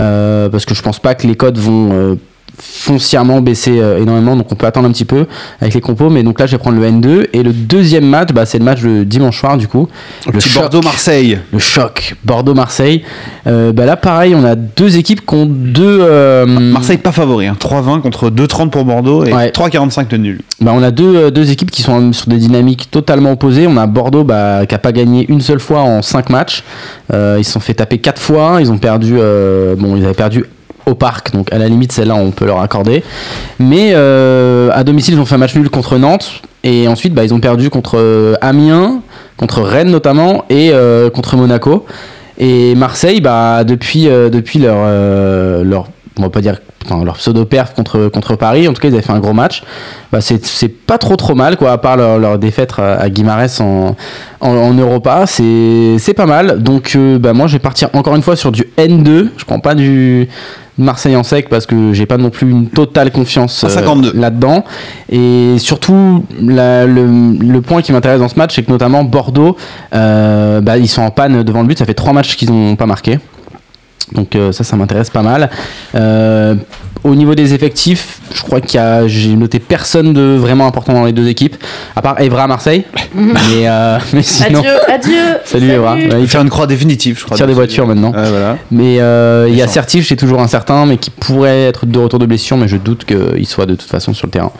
[0.00, 2.14] Euh, parce que je pense pas que les codes vont euh,
[2.58, 4.36] foncièrement baisser euh, énormément.
[4.36, 5.26] Donc, on peut attendre un petit peu
[5.60, 6.10] avec les compos.
[6.10, 7.28] Mais donc là, je vais prendre le N2.
[7.32, 9.88] Et le deuxième match, bah, c'est le match de dimanche soir, du coup.
[10.32, 10.38] Le.
[10.54, 11.38] Bordeaux-Marseille.
[11.52, 13.02] Le choc, Bordeaux-Marseille.
[13.46, 15.98] Euh, bah là, pareil, on a deux équipes qui ont deux.
[16.00, 17.56] euh, Marseille pas favori, hein.
[17.58, 19.50] 3,20 contre 2,30 pour Bordeaux et Ouais.
[19.50, 20.40] 3,45 de nul.
[20.60, 23.66] Bah, on a deux, deux équipes qui sont sur des dynamiques totalement opposées.
[23.66, 26.64] On a Bordeaux bah, qui a pas gagné une seule fois en cinq matchs.
[27.12, 28.58] Ils se sont fait taper quatre fois.
[28.60, 29.14] Ils ont perdu.
[29.14, 30.44] bon, ils avaient perdu
[30.88, 33.02] au parc, donc à la limite celle-là on peut leur accorder.
[33.58, 37.24] Mais euh, à domicile ils ont fait un match nul contre Nantes et ensuite bah,
[37.24, 39.00] ils ont perdu contre euh, Amiens,
[39.36, 41.86] contre Rennes notamment et euh, contre Monaco.
[42.40, 44.76] Et Marseille, bah, depuis, depuis leur,
[45.64, 46.54] leur, on va pas dire,
[47.04, 49.64] leur pseudo-perf contre, contre Paris, en tout cas, ils avaient fait un gros match.
[50.12, 53.96] Bah, c'est pas trop trop mal, quoi, à part leur, défaite à, Guimarães en,
[54.40, 55.24] en, Europa.
[55.26, 56.62] C'est c'est pas mal.
[56.62, 59.30] Donc, bah, moi, je vais partir encore une fois sur du N2.
[59.36, 60.28] Je prends pas du
[60.78, 64.12] Marseille en sec parce que j'ai pas non plus une totale confiance euh, 52.
[64.14, 64.64] là-dedans.
[65.10, 67.06] Et surtout, la- le,
[67.40, 69.56] le point qui m'intéresse dans ce match, c'est que notamment Bordeaux,
[69.94, 71.78] euh, bah, ils sont en panne devant le but.
[71.78, 73.18] Ça fait trois matchs qu'ils n'ont pas marqué.
[74.12, 75.50] Donc euh, ça, ça m'intéresse pas mal.
[75.94, 76.54] Euh,
[77.04, 80.92] au niveau des effectifs, je crois qu'il y a, j'ai noté personne de vraiment important
[80.94, 81.56] dans les deux équipes,
[81.94, 82.84] à part Evra à Marseille.
[83.14, 85.36] mais, euh, mais sinon, Adieu, adieu.
[85.44, 85.94] salut Evra.
[85.94, 87.36] Ouais, Il faire une croix définitive, je crois.
[87.36, 88.10] tire des voitures maintenant.
[88.12, 88.56] Ouais, voilà.
[88.72, 89.68] Mais euh, il y a.
[89.68, 93.04] Certif, c'est toujours incertain, mais qui pourrait être de retour de blessure, mais je doute
[93.04, 94.50] qu'il soit de toute façon sur le terrain.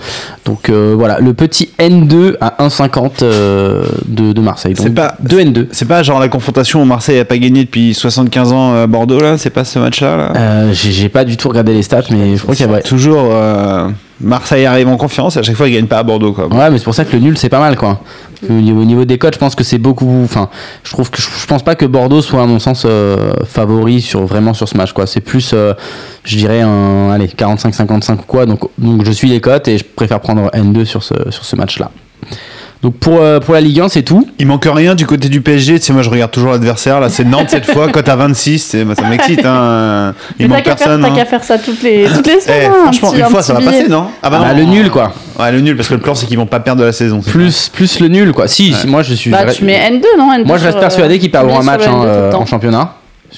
[0.44, 4.74] Donc euh, voilà, le petit N2 à 1,50 euh, de, de Marseille.
[4.74, 5.66] Donc C'est pas- 2 N2.
[5.72, 9.18] C'est pas genre la confrontation où Marseille a pas gagné depuis 75 ans à Bordeaux
[9.18, 10.32] là, c'est pas ce match-là là.
[10.36, 12.80] Euh, j'ai pas du tout regardé les stats, mais je crois qu'il y a.
[12.80, 13.88] Toujours euh,
[14.20, 16.46] Marseille arrive en confiance à chaque fois ils gagnent pas à Bordeaux quoi.
[16.46, 18.00] Ouais, mais c'est pour ça que le nul c'est pas mal quoi.
[18.48, 20.22] Au niveau, au niveau des codes, je pense que c'est beaucoup.
[20.22, 20.48] Enfin,
[20.84, 24.24] je trouve que je, pense pas que Bordeaux soit à mon sens euh, favori sur
[24.26, 25.06] vraiment sur ce match quoi.
[25.06, 25.54] C'est plus,
[26.24, 28.46] je dirais un, allez 45-55 ou quoi.
[28.46, 31.56] Donc, donc je suis les cotes et je préfère prendre N2 sur ce sur ce
[31.56, 31.90] match là.
[32.80, 34.28] Donc pour euh, pour la Ligue 1 c'est tout.
[34.38, 37.08] Il manque rien du côté du PSG, tu sais moi je regarde toujours l'adversaire là,
[37.08, 40.14] c'est Nantes cette fois, cote à 26, c'est- moi, ça m'excite hein.
[40.38, 41.02] Il Mais t'as manque qu'à faire, personne.
[41.02, 41.14] t'as hein.
[41.16, 42.70] qu'à faire ça toutes les, toutes les Eh, semaines.
[42.70, 43.70] hein, un franchement, petit- une un fois petit ça va billet.
[43.72, 45.12] passer non Ah Bah, le nul, quoi.
[45.40, 47.20] Ouais, le nul parce que le plan c'est qu'ils vont pas perdre de la saison.
[47.24, 48.46] c'est Plus plus le nul quoi.
[48.46, 49.30] Si, si, moi je suis.
[49.32, 51.54] Bah, tu mets N2, non N2 moi je reste sur, persuadé euh, qu'ils tu perdront
[51.58, 52.40] un sur match le hein, N2 tout le euh, temps.
[52.42, 52.92] en championnat.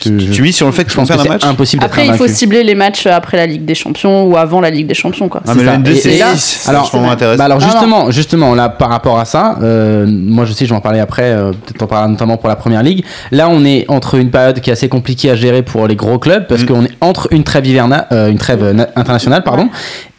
[0.05, 1.81] Je, je- Tu mises sur le fait je qu'ils vont pense que c'est match impossible
[1.81, 4.70] d'être Après, il faut cibler les matchs après la Ligue des Champions ou avant la
[4.70, 5.42] Ligue des Champions, quoi.
[5.46, 5.76] Ah mais ça.
[5.76, 6.90] N2 Et- c'est et là, 6, c'est alors.
[7.37, 10.76] Bah alors justement, justement là par rapport à ça, euh, moi je sais, je vais
[10.76, 13.05] en parler après, euh, peut-être en parler notamment pour la première ligue.
[13.33, 16.18] Là, on est entre une période qui est assez compliquée à gérer pour les gros
[16.18, 16.66] clubs parce Mm.
[16.66, 19.68] qu'on est entre une trêve hivernale, euh, une trêve na- internationale, pardon,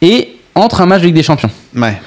[0.02, 1.50] et entre un match de Ligue des Champions.
[1.76, 1.98] Ouais.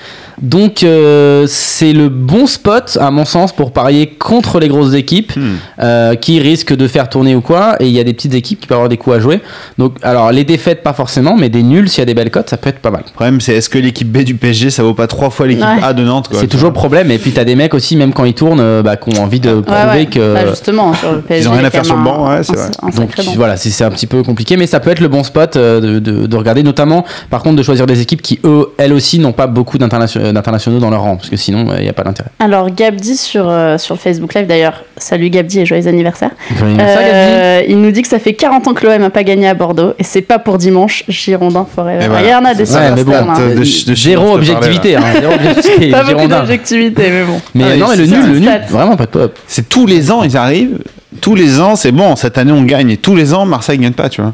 [0.42, 5.34] Donc euh, c'est le bon spot à mon sens pour parier contre les grosses équipes
[5.36, 5.56] Hmm.
[5.82, 7.76] euh, qui risquent de faire tourner ou quoi.
[7.80, 9.42] Et il y a des petites équipes qui peuvent avoir des coups à jouer.
[9.78, 12.50] Donc alors les défaites pas forcément, mais des nuls s'il y a des belles cotes,
[12.50, 13.04] ça peut être pas mal.
[13.08, 15.64] Le problème, c'est est-ce que l'équipe B du PSG, ça vaut pas trois fois l'équipe
[15.66, 15.84] Ouais.
[15.84, 17.12] A de Nantes C'est toujours le problème.
[17.12, 19.40] Et puis t'as des mecs aussi, même quand ils tournent, euh, bah, qui ont envie
[19.40, 20.06] de prouver Ouais, ouais.
[20.06, 20.34] que.
[20.34, 21.48] Bah, justement, sur le PSG.
[21.48, 22.72] ont rien à a faire sur le banc, un- ouais, c'est un- vrai.
[22.84, 23.32] un Donc banc.
[23.36, 26.26] voilà, c'est un petit peu compliqué, mais ça peut être le bon spot de, de-
[26.28, 29.48] de regarder, notamment par contre de choisir des équipes qui eux, elles aussi, n'ont pas
[29.48, 32.30] beaucoup d'internation- d'internationaux dans leur rang, parce que sinon il n'y a pas d'intérêt.
[32.40, 36.32] Alors Gabdi sur, euh, sur Facebook Live d'ailleurs, salut Gabdi et joyeux anniversaire.
[36.58, 37.14] Joyeux anniversaire, Gabi.
[37.14, 39.54] Euh, il nous dit que ça fait 40 ans que l'OM n'a pas gagné à
[39.54, 42.08] Bordeaux et c'est pas pour dimanche, Girondin Forever.
[42.08, 42.28] Voilà.
[42.28, 43.40] Il y en a des Ouais, super mais bon, stars, hein.
[43.50, 45.02] de- de- de- Zéro objectivité, hein,
[45.34, 47.42] objectivité, Pas beaucoup d'objectivité, mais bon.
[47.54, 49.38] Mais Ah, non, mais le nul, le nul, vraiment pas de pop.
[49.48, 50.80] C'est tous les ans, ils arrivent.
[51.22, 52.90] Tous les ans, c'est bon, cette année on gagne.
[52.92, 54.34] Et tous les ans, Marseille gagne pas, tu vois.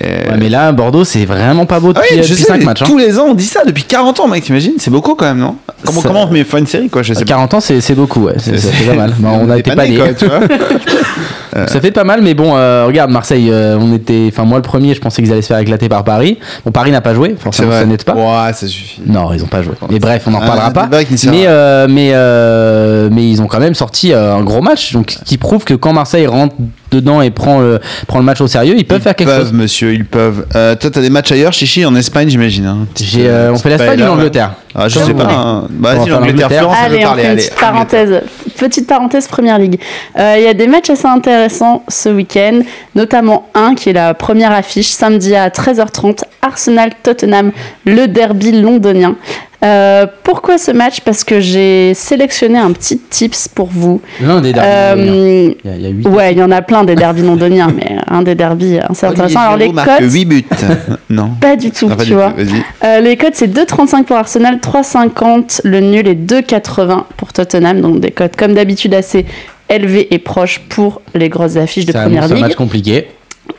[0.00, 2.58] Ouais, mais là, Bordeaux, c'est vraiment pas beau Ah depuis, oui, je depuis sais, 5
[2.60, 2.82] mais matchs.
[2.82, 2.86] hein.
[2.88, 4.72] tous les ans on dit ça depuis 40 ans, mec, t'imagines?
[4.78, 5.56] C'est beaucoup quand même, non?
[5.84, 7.26] Comment, Ça- comment on met fin une série, quoi Je sais pas.
[7.26, 8.34] 40 ans, c'est beaucoup, ouais.
[8.38, 9.12] C'est pas mal.
[9.24, 9.96] On a été pas pas nés, nés.
[9.98, 10.40] quoi, tu vois.
[11.66, 14.28] Ça fait pas mal, mais bon, euh, regarde, Marseille, euh, on était.
[14.32, 16.38] Enfin, moi, le premier, je pensais qu'ils allaient se faire éclater par Paris.
[16.64, 18.14] Bon, Paris n'a pas joué, forcément, ça n'aide pas.
[18.54, 19.02] Ça suffit.
[19.06, 19.74] Non, ils ont pas joué.
[19.90, 20.88] Mais bref, on n'en Ah, reparlera pas.
[20.90, 25.14] Mais, euh, mais, euh, mais ils ont quand même sorti euh, un gros match, donc
[25.26, 26.54] qui prouve que quand Marseille rentre
[26.92, 29.40] dedans et prend le, prend le match au sérieux, ils peuvent Ils faire quelque peuvent,
[29.40, 29.52] chose.
[29.52, 30.46] monsieur, ils peuvent.
[30.54, 32.66] Euh, toi, t'as des matchs ailleurs, Chichi, en Espagne, j'imagine.
[32.66, 32.86] Hein.
[33.00, 35.24] J'ai, euh, on fait l'Espagne ou l'Angleterre Ah, je Comme sais pas.
[35.24, 35.64] hein.
[35.68, 36.48] On va Vas-y, l'Angleterre.
[36.50, 37.22] Florence, Allez, on parler.
[37.22, 38.20] fait une Allez, petite parenthèse.
[38.58, 39.80] Petite parenthèse Première Ligue.
[40.18, 42.60] Euh, Il y a des matchs assez intéressants ce week-end,
[42.94, 47.52] notamment un qui est la première affiche, samedi à 13h30, Arsenal-Tottenham,
[47.86, 49.16] le derby londonien.
[49.64, 51.00] Euh, pourquoi ce match?
[51.02, 54.00] Parce que j'ai sélectionné un petit tips pour vous.
[54.20, 54.68] L'un des derbys.
[54.68, 56.08] Euh, Il y a- il y a huit.
[56.08, 59.40] ouais, il y en a plein des derbys londoniens, mais un des derbys assez intéressant.
[59.40, 60.44] Alors les cotes, 8 buts.
[61.10, 61.30] non.
[61.40, 62.32] pas du tout, pas tu du vois.
[62.32, 62.42] tout.
[62.84, 67.80] Euh, les codes, c'est 2,35 pour Arsenal, 3,50 le nul et 2,80 pour Tottenham.
[67.80, 69.26] Donc des codes comme d'habitude assez
[69.68, 72.44] élevés et proches pour les grosses affiches de Première annonce un Ligue.
[72.44, 73.06] match compliqué.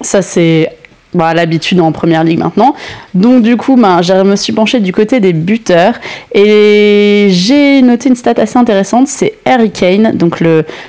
[0.01, 0.69] Ça, c'est
[1.13, 2.75] bah, l'habitude en Première Ligue maintenant.
[3.13, 5.95] Donc du coup, ben, je me suis penchée du côté des buteurs
[6.33, 9.07] et j'ai noté une stat assez intéressante.
[9.07, 10.43] C'est Harry Kane, donc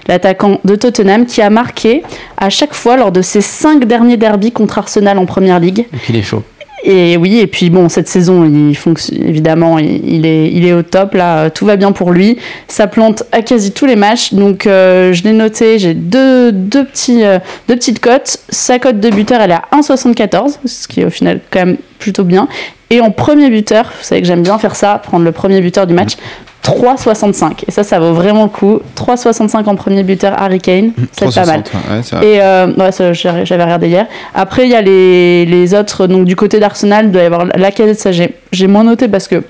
[0.08, 2.02] l'attaquant de Tottenham, qui a marqué
[2.36, 5.86] à chaque fois lors de ses cinq derniers derbys contre Arsenal en Première Ligue.
[6.08, 6.42] Il est chaud.
[6.86, 11.48] Et oui, et puis bon, cette saison, il fonctionne évidemment, il, est, au top là,
[11.48, 12.36] tout va bien pour lui.
[12.68, 15.78] Ça plante à quasi tous les matchs, donc euh, je l'ai noté.
[15.78, 18.36] J'ai deux, euh, deux petites cotes.
[18.50, 21.78] Sa cote de buteur, elle est à 1,74, ce qui est au final quand même
[21.98, 22.48] plutôt bien.
[22.90, 25.86] Et en premier buteur, vous savez que j'aime bien faire ça, prendre le premier buteur
[25.86, 26.16] du match.
[26.64, 27.64] 3,65.
[27.68, 28.80] Et ça, ça vaut vraiment le coup.
[28.96, 30.92] 3,65 en premier buteur, Harry Kane.
[31.12, 31.60] C'est pas mal.
[31.60, 32.26] 3,60, ouais, c'est vrai.
[32.26, 34.06] Et euh, ouais, j'avais regardé hier.
[34.34, 36.06] Après, il y a les, les autres.
[36.06, 38.00] Donc, du côté d'Arsenal, il doit y avoir la casette.
[38.00, 39.42] Ça, j'ai j'ai moins noté parce que.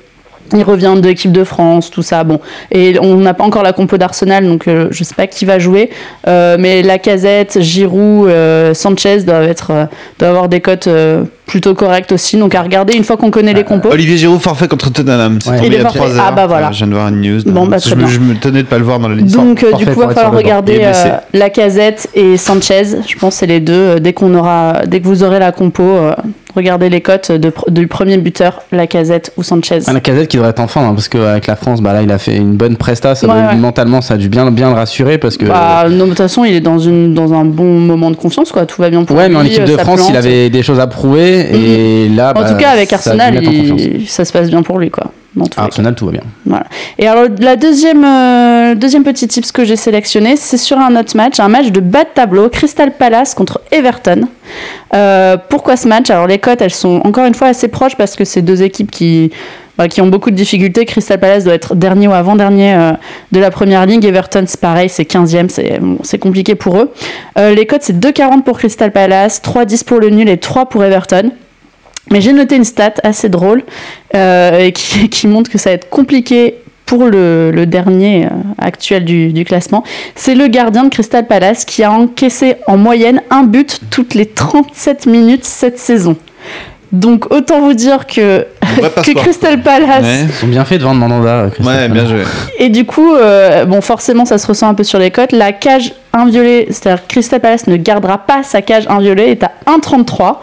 [0.53, 2.22] Il revient de l'équipe de France, tout ça.
[2.22, 2.38] Bon,
[2.70, 5.59] et on n'a pas encore la compo d'Arsenal, donc euh, je sais pas qui va
[5.59, 5.90] jouer.
[6.29, 9.87] Euh, mais la casette, Giroud, euh, Sanchez doivent être, euh,
[10.18, 10.88] doivent avoir des cotes
[11.46, 12.37] plutôt correctes aussi.
[12.37, 13.90] Donc à regarder une fois qu'on connaît les compos.
[13.90, 15.38] Olivier Giroud forfait contre Tottenham.
[15.42, 15.61] C'est Ouais.
[15.61, 15.98] tombé forfait.
[15.98, 16.24] 3 heures.
[16.28, 16.72] Ah, bah voilà.
[16.72, 17.40] Je viens de voir une news.
[17.46, 18.07] Bon, bah, je, me, bien.
[18.09, 19.35] je me tenais de pas le voir dans la liste.
[19.37, 21.09] Donc, euh, du coup, il va falloir regarder blessé.
[21.09, 22.85] euh, la casette et Sanchez.
[23.07, 23.72] Je pense que c'est les deux.
[23.74, 26.14] Euh, Dès qu'on aura, dès que vous aurez la compo, euh,
[26.57, 29.80] regardez les cotes de, du premier buteur, la casette ou Sanchez.
[29.87, 32.02] Ah, la casette qui devrait être en forme, hein, parce qu'avec la France, bah là,
[32.02, 33.14] il a fait une bonne presta.
[33.14, 33.57] Ça Ouais, doit- ouais.
[33.57, 35.44] Mentalement, ça a dû bien, bien le rassurer parce que.
[35.46, 38.50] Bah, non, de toute façon, il est dans, une, dans un bon moment de confiance,
[38.52, 38.66] quoi.
[38.66, 39.35] Tout va bien pour ouais, lui.
[39.35, 42.30] mais en équipe de France, il avait des choses à prouver et là.
[42.30, 45.10] En bah, tout cas, avec Arsenal, il- ça se passe bien pour lui, quoi.
[45.34, 45.66] Dans tous Ah, les.
[45.66, 46.22] Arsenal, tout va bien.
[46.46, 46.64] Voilà.
[46.96, 51.16] Et alors, la deuxième, euh, deuxième petit tips que j'ai sélectionné, c'est sur un autre
[51.16, 54.28] match, un match de bas de tableau, Crystal Palace contre Everton.
[54.94, 56.08] Euh, pourquoi ce match?
[56.10, 58.90] Alors, les cotes, elles sont encore une fois assez proches parce que c'est deux équipes
[58.92, 59.32] qui,
[59.78, 60.84] bah, qui ont beaucoup de difficultés.
[60.84, 62.92] Crystal Palace doit être dernier ou avant-dernier euh,
[63.32, 64.04] de la première ligue.
[64.04, 66.92] Everton, c'est pareil, c'est 15e, c'est bon, c'est compliqué pour eux.
[67.38, 70.84] Euh, les cotes, c'est 2,40 pour Crystal Palace, 3,10 pour le nul et 3 pour
[70.84, 71.30] Everton.
[72.10, 73.62] Mais j'ai noté une stat assez drôle
[74.14, 76.56] euh, et qui, montre que ça va être compliqué
[76.87, 79.84] pour le, dernier euh, actuel du, du classement.
[80.14, 84.26] C'est le gardien de Crystal Palace qui a encaissé en moyenne un but toutes les
[84.26, 86.16] 37 minutes cette saison.
[86.94, 88.46] Donc autant vous dire que,
[89.02, 89.14] que.
[89.14, 90.26] Crystal Palace Ouais.
[90.28, 91.48] Ils sont bien fait de vendre Mandanda.
[91.52, 91.66] Christophe.
[91.66, 92.22] Ouais, bien joué.
[92.59, 95.33] et du coup, euh, bon, forcément, ça se ressent un peu sur les cotes.
[95.33, 99.50] La cage inviolée, c'est-à-dire que Crystal Palace ne gardera pas sa cage inviolée, est à
[99.66, 100.37] 1,33.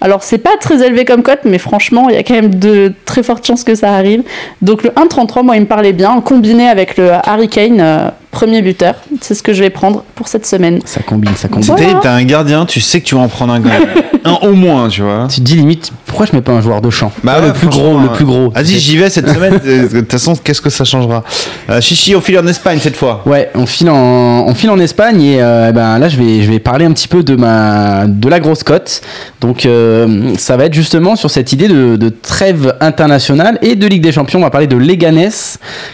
[0.00, 2.92] Alors, c'est pas très élevé comme cote, mais franchement, il y a quand même de
[3.04, 4.24] très fortes chances que ça arrive.
[4.60, 8.62] Donc, le 1,33, moi, il me parlait bien, combiné avec le Harry Kane, euh, premier
[8.62, 8.96] buteur.
[9.20, 10.80] C'est ce que je vais prendre pour cette semaine.
[10.84, 11.76] Ça combine, ça combine.
[12.02, 13.62] T'as un gardien, tu sais que tu vas en prendre un
[14.24, 15.28] un au moins, tu vois.
[15.28, 17.68] Tu te dis limite, pourquoi je mets pas un joueur de champ Bah le plus
[17.68, 18.50] gros, le plus gros.
[18.50, 19.58] Vas-y, j'y vais cette semaine.
[19.58, 21.22] De toute façon, qu'est-ce que ça changera
[21.68, 23.22] Euh, Chichi, on file en Espagne cette fois.
[23.26, 26.42] Ouais, on file en, on file en Espagne et euh, eh ben là je vais,
[26.42, 29.02] je vais parler un petit peu de ma, de la grosse cote.
[29.40, 33.86] Donc euh, ça va être justement sur cette idée de, de trêve internationale et de
[33.86, 34.38] Ligue des Champions.
[34.38, 35.28] On va parler de Leganés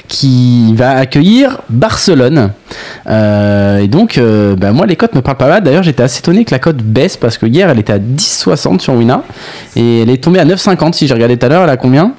[0.07, 2.28] qui va accueillir Barcelone.
[3.09, 5.62] Euh, et donc, euh, ben, moi les cotes me parlent pas mal.
[5.62, 8.81] D'ailleurs, j'étais assez étonné que la cote baisse parce que hier elle était à 10,60
[8.81, 9.23] sur Wina
[9.77, 10.93] et elle est tombée à 9,50.
[10.95, 12.12] Si j'ai regardé tout à l'heure, elle a combien?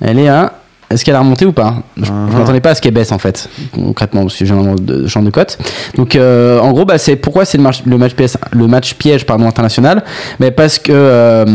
[0.00, 0.54] Elle est à
[0.90, 1.76] est-ce qu'elle a remonté ou pas?
[1.96, 4.74] Je ne m'attendais pas à ce qu'elle baisse en fait, concrètement, parce que j'ai un
[4.74, 5.56] de- champ de cote.
[5.96, 8.92] Donc euh, en gros, bah, c'est pourquoi c'est le match, le match piège, le match
[8.96, 10.04] piège pardon, international?
[10.38, 11.46] Mais parce que, euh,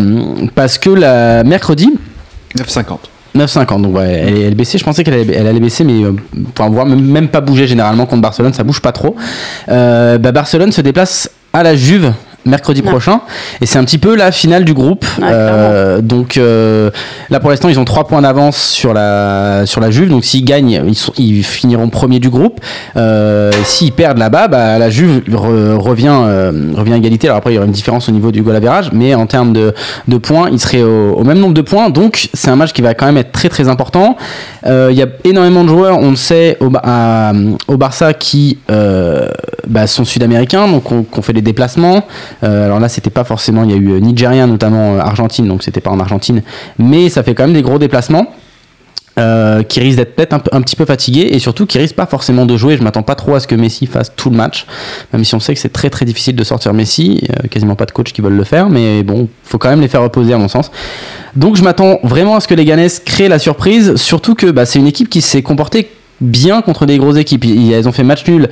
[0.56, 1.88] parce que la mercredi,
[2.58, 2.98] 9,50.
[3.38, 3.82] 9,50.
[3.82, 4.78] Donc ouais, elle, elle baissait.
[4.78, 6.14] Je pensais qu'elle allait, elle allait baisser, mais euh,
[6.58, 9.16] voire même, même pas bouger généralement contre Barcelone, ça bouge pas trop.
[9.70, 12.14] Euh, bah, Barcelone se déplace à la Juve
[12.48, 13.22] mercredi prochain.
[13.62, 15.06] Et c'est un petit peu la finale du groupe.
[15.20, 16.90] Ouais, Euh, donc euh,
[17.30, 20.10] là pour l'instant ils ont 3 points d'avance sur la sur la Juve.
[20.10, 22.60] Donc s'ils gagnent ils, sont- ils finiront premier du groupe.
[22.96, 26.08] Euh, s'ils perdent là-bas bah, la Juve re- revient
[26.76, 27.28] revient à égalité.
[27.28, 29.54] Alors après il y aura une différence au niveau du goal average mais en termes
[29.54, 29.74] de,
[30.08, 31.90] de points ils seraient au, au même nombre de points.
[31.90, 34.18] Donc c'est un match qui va quand même être très très important.
[34.66, 35.98] Il y a énormément de joueurs.
[35.98, 37.34] On le sait au, Ba- à-
[37.68, 38.58] au Barça qui
[39.68, 42.04] bah, sont sud-américains donc on, qu'on fait des déplacements
[42.42, 43.64] alors là, c'était pas forcément.
[43.64, 46.42] Il y a eu euh, Nigérien, notamment euh, Argentine, donc c'était pas en Argentine,
[46.78, 48.28] mais ça fait quand même des gros déplacements.
[49.18, 52.46] euh, qui risquent d'être peut-être un, petit peu fatigués et surtout qui risquent pas forcément
[52.46, 52.78] de jouer.
[52.78, 54.68] Je m'attends pas trop à ce que Messi fasse tout le match,
[55.12, 57.22] même si on sait que c'est très très difficile de sortir Messi.
[57.32, 59.88] euh, quasiment pas de coach qui veulent le faire, mais bon, faut quand même les
[59.88, 60.72] faire reposer à mon sens.
[61.36, 64.66] Donc je m'attends vraiment à ce que les Ganes créent la surprise, surtout que bah,
[64.66, 65.90] c'est une équipe qui s'est comportée
[66.22, 67.46] bien contre des grosses équipes.
[67.46, 68.50] Ils ont fait match nul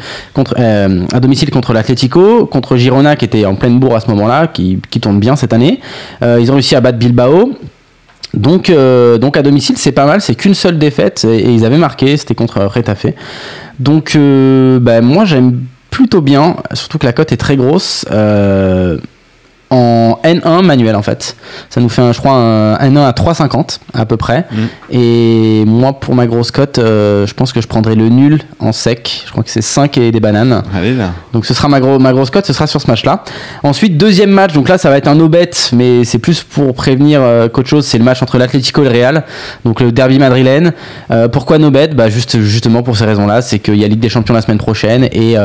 [0.60, 4.48] euh, à domicile contre l'Atlético, contre Girona qui était en pleine bourre à ce moment-là,
[4.48, 5.80] qui, tourne bien cette année.
[6.24, 7.54] Euh, ils ont réussi à battre Bilbao.
[8.34, 10.22] Donc, euh, donc à domicile, c'est pas mal.
[10.22, 12.18] C'est qu'une seule défaite et, ils avaient marqué.
[12.18, 13.08] C'était contre Retafe.
[13.80, 14.18] Donc,
[14.82, 16.58] bah, moi, j'aime plutôt bien.
[16.74, 18.06] Surtout que la cote est très grosse.
[19.72, 21.36] En N1 manuel en fait.
[21.70, 24.46] Ça nous fait, un, je crois, un N1 à 3,50 à peu près.
[24.52, 24.66] Mm.
[24.92, 28.72] Et moi, pour ma grosse cote, euh, je pense que je prendrai le nul en
[28.72, 29.24] sec.
[29.26, 30.64] Je crois que c'est 5 et des bananes.
[30.76, 31.12] Allez là.
[31.34, 33.24] Donc ce sera ma, gros, ma grosse cote, ce sera sur ce match-là.
[33.64, 37.22] Ensuite, deuxième match, donc là ça va être un no-bet, mais c'est plus pour prévenir
[37.22, 39.24] euh, qu'autre chose, c'est le match entre l'Atlético et le Real,
[39.64, 40.74] donc le derby madrilène.
[41.10, 41.90] Euh, pourquoi no-bet?
[41.90, 44.58] Bah, juste, Justement pour ces raisons-là, c'est qu'il y a Ligue des Champions la semaine
[44.58, 45.38] prochaine et y,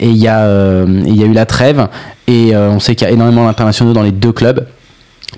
[0.00, 1.88] il y a eu la trêve
[2.30, 4.66] et euh, on sait qu'il y a énormément d'internationaux dans les deux clubs.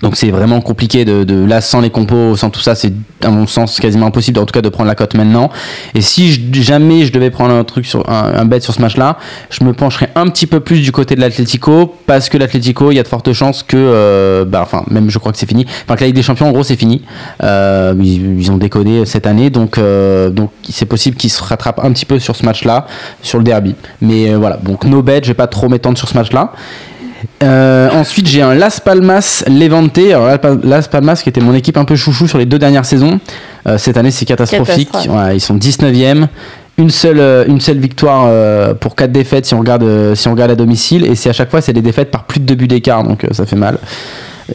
[0.00, 3.46] Donc c'est vraiment compliqué de, là sans les compos, sans tout ça, c'est à mon
[3.46, 5.50] sens quasiment impossible en tout cas de prendre la cote maintenant.
[5.94, 9.18] Et si jamais je devais prendre un truc sur un, bet sur ce match-là,
[9.50, 12.96] je me pencherais un petit peu plus du côté de l'Atlético parce que l'Atlético, il
[12.96, 15.66] y a de fortes chances que, euh, bah, enfin même je crois que c'est fini.
[15.84, 17.02] Enfin que la Ligue des Champions en gros c'est fini.
[17.42, 21.92] Euh, ils, ont déconné cette année, donc euh, donc c'est possible qu'ils se rattrapent un
[21.92, 22.86] petit peu sur ce match-là,
[23.22, 23.74] sur le derby.
[24.00, 26.52] Mais voilà, donc no bet, je vais pas trop m'étendre sur ce match-là.
[27.42, 29.98] Euh, ensuite, j'ai un Las Palmas Levante.
[29.98, 30.28] Alors,
[30.62, 33.20] Las Palmas, qui était mon équipe un peu chouchou sur les deux dernières saisons.
[33.66, 34.90] Euh, cette année, c'est catastrophique.
[34.90, 35.16] Catastrophe.
[35.16, 36.26] Ouais, ils sont 19e.
[36.78, 40.32] Une seule, euh, une seule victoire euh, pour quatre défaites si on regarde, si on
[40.32, 41.04] regarde à domicile.
[41.04, 43.04] Et c'est à chaque fois, c'est des défaites par plus de deux buts d'écart.
[43.04, 43.78] Donc, ça fait mal.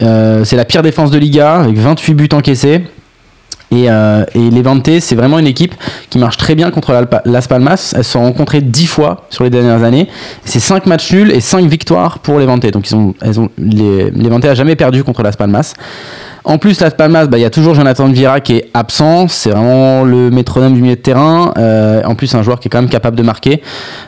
[0.00, 2.82] C'est la pire défense de Liga avec 28 buts encaissés.
[3.70, 5.74] Et, euh, et c'est vraiment une équipe
[6.10, 7.92] qui marche très bien contre Las Palmas.
[7.94, 10.08] Elles se sont rencontrées 10 fois sur les dernières années.
[10.44, 12.66] C'est 5 matchs nuls et 5 victoires pour Levante.
[12.66, 15.74] Donc ils ont, elles a jamais perdu contre Las Palmas.
[16.48, 19.28] En plus, Las Palmas, bah, il y a toujours Jonathan Vieira qui est absent.
[19.28, 21.52] C'est vraiment le métronome du milieu de terrain.
[21.58, 23.60] Euh, en plus, un joueur qui est quand même capable de marquer.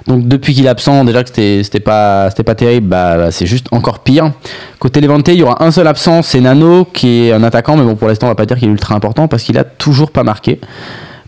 [0.07, 3.67] Donc depuis qu'il est absent, déjà que c'était pas, pas terrible, bah, bah, c'est juste
[3.73, 4.33] encore pire.
[4.79, 7.85] Côté Levante, il y aura un seul absent, c'est Nano qui est un attaquant, mais
[7.85, 10.11] bon pour l'instant on va pas dire qu'il est ultra important parce qu'il a toujours
[10.11, 10.59] pas marqué.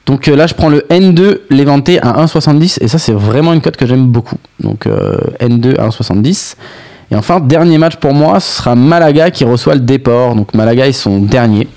[0.06, 3.60] Donc euh, là je prends le N2 Levante à 1,70 et ça c'est vraiment une
[3.60, 4.38] cote que j'aime beaucoup.
[4.60, 6.56] Donc euh, N2 à 1,70.
[7.12, 10.34] Et enfin dernier match pour moi, ce sera Malaga qui reçoit le Déport.
[10.34, 11.68] Donc Malaga ils sont derniers,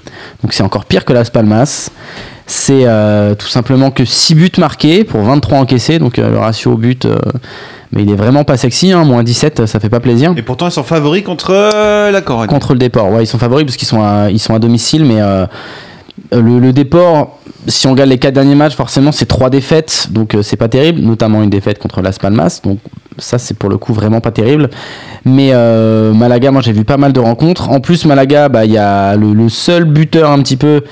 [0.41, 1.89] donc c'est encore pire que Las Palmas.
[2.47, 6.73] C'est euh, tout simplement que 6 buts marqués pour 23 encaissés, donc euh, le ratio
[6.73, 7.17] au but, euh,
[7.91, 10.33] mais il est vraiment pas sexy, hein, moins 17, ça fait pas plaisir.
[10.37, 11.51] Et pourtant, ils sont favoris contre
[12.11, 12.47] la Corogne.
[12.47, 15.05] Contre le déport, ouais, ils sont favoris parce qu'ils sont à, ils sont à domicile,
[15.05, 15.19] mais
[16.31, 20.37] le, le déport, si on regarde les quatre derniers matchs, forcément c'est trois défaites, donc
[20.43, 22.77] c'est pas terrible, notamment une défaite contre Las Palmas, donc
[23.17, 24.69] ça c'est pour le coup vraiment pas terrible.
[25.25, 27.69] Mais euh, Malaga, moi j'ai vu pas mal de rencontres.
[27.69, 30.84] En plus Malaga, bah il y a le, seul buteur un petit peu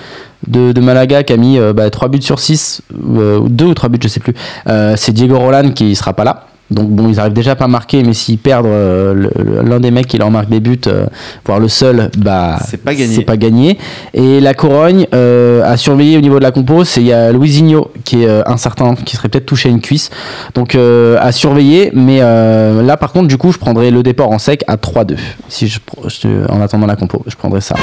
[0.48, 3.74] de, Malaga qui a mis euh, bah, 3 buts sur 6, euh, ou 2 ou
[3.74, 4.34] 3 buts, je sais plus.
[4.68, 6.48] Euh, c'est Diego Roland qui sera pas là.
[6.74, 9.30] Donc bon, ils arrivent déjà pas à marquer, mais s'ils perdent euh,
[9.66, 11.06] l'un des mecs qui leur marque des buts, euh,
[11.46, 13.16] voire le seul, bah C'est pas gagné.
[13.16, 13.78] C'est pas gagné.
[14.14, 17.32] Et la Corogne euh, à surveiller au niveau de la compo, c'est il y a
[17.32, 20.10] Luisinho qui est euh, incertain, qui serait peut-être touché à une cuisse.
[20.56, 21.92] Donc euh, à surveiller.
[21.94, 25.16] Mais euh, là, par contre, du coup, je prendrais le départ en sec à 3-2.
[25.50, 27.76] Si je, pr- je- en attendant la compo, je prendrais ça.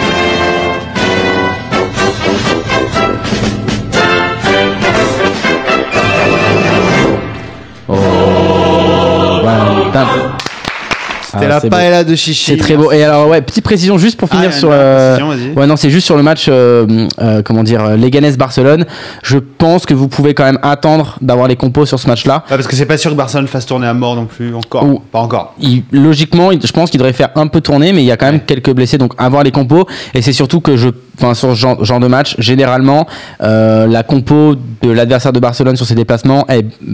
[11.33, 11.69] C'était Ah, la beau.
[11.69, 12.53] paella de chichi.
[12.53, 12.91] C'est très beau.
[12.93, 14.69] Et alors, ouais, petite précision juste pour Ah, finir il y a sur.
[14.73, 15.19] euh,
[15.55, 18.85] ouais, non, c'est juste sur le match, euh, euh, comment dire, euh, Leganés-Barcelone.
[19.23, 22.45] Je pense que vous pouvez quand même attendre d'avoir les compos sur ce match-là.
[22.51, 24.55] Ouais, parce que c'est pas sûr que Barcelone fasse tourner à mort non plus.
[24.55, 24.85] Encore.
[24.85, 25.55] Ou- Pas encore.
[25.61, 28.27] Il- logiquement, je pense qu'il devrait faire un peu tourner, mais il y a quand
[28.27, 29.87] même quelques blessés, donc avoir les compos.
[30.15, 30.89] Et c'est surtout que je,
[31.19, 33.07] enfin, sur ce genre, genre de match, généralement,
[33.43, 36.47] euh, la compo de l'adversaire de Barcelone sur ses déplacements,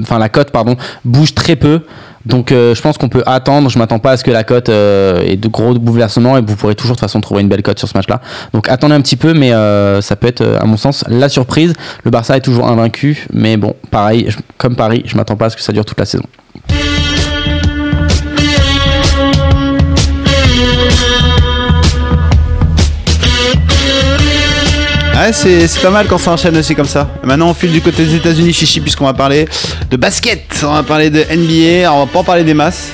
[0.03, 1.81] enfin la cote, pardon, bouge très peu.
[2.27, 3.71] Donc euh, je pense qu'on peut attendre.
[3.71, 6.57] Je m'attends pas à ce que la cote euh, ait de gros bouleversements et vous
[6.57, 8.21] pourrez toujours de toute façon trouver une belle cote sur ce match-là.
[8.53, 11.73] Donc attendez un petit peu, mais euh, ça peut être, à mon sens, la surprise.
[12.05, 15.57] Le Barça est toujours invaincu, mais bon, pareil, comme Paris, je m'attends pas à ce
[15.57, 16.25] que ça dure toute la saison.
[25.17, 27.09] Ouais, c'est c'est pas mal quand ça enchaîne aussi comme ça.
[27.25, 29.49] Maintenant, on file du côté des États-Unis, chichi, puisqu'on va parler
[29.91, 30.63] de basket.
[30.63, 31.91] On va parler de NBA.
[31.93, 32.93] On va pas en parler des masses.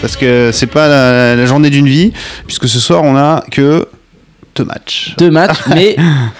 [0.00, 2.12] Parce que c'est pas la, la journée d'une vie.
[2.46, 3.88] Puisque ce soir, on a que
[4.54, 5.14] deux matchs.
[5.18, 5.96] deux matchs, mais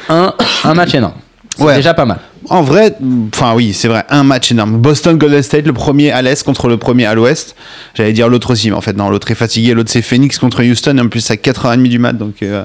[0.09, 0.33] un,
[0.65, 1.15] un match énorme.
[1.57, 1.77] C'est Ouais.
[1.77, 2.19] déjà pas mal.
[2.49, 2.95] En vrai,
[3.35, 4.77] enfin oui, c'est vrai, un match énorme.
[4.77, 7.57] Boston Golden State, le premier à l'est contre le premier à l'ouest.
[7.95, 9.75] J'allais dire l'autre aussi, mais en fait non, l'autre est fatigué.
[9.75, 12.63] L'autre c'est Phoenix contre Houston, et en plus à 4h30 du mat, donc il euh,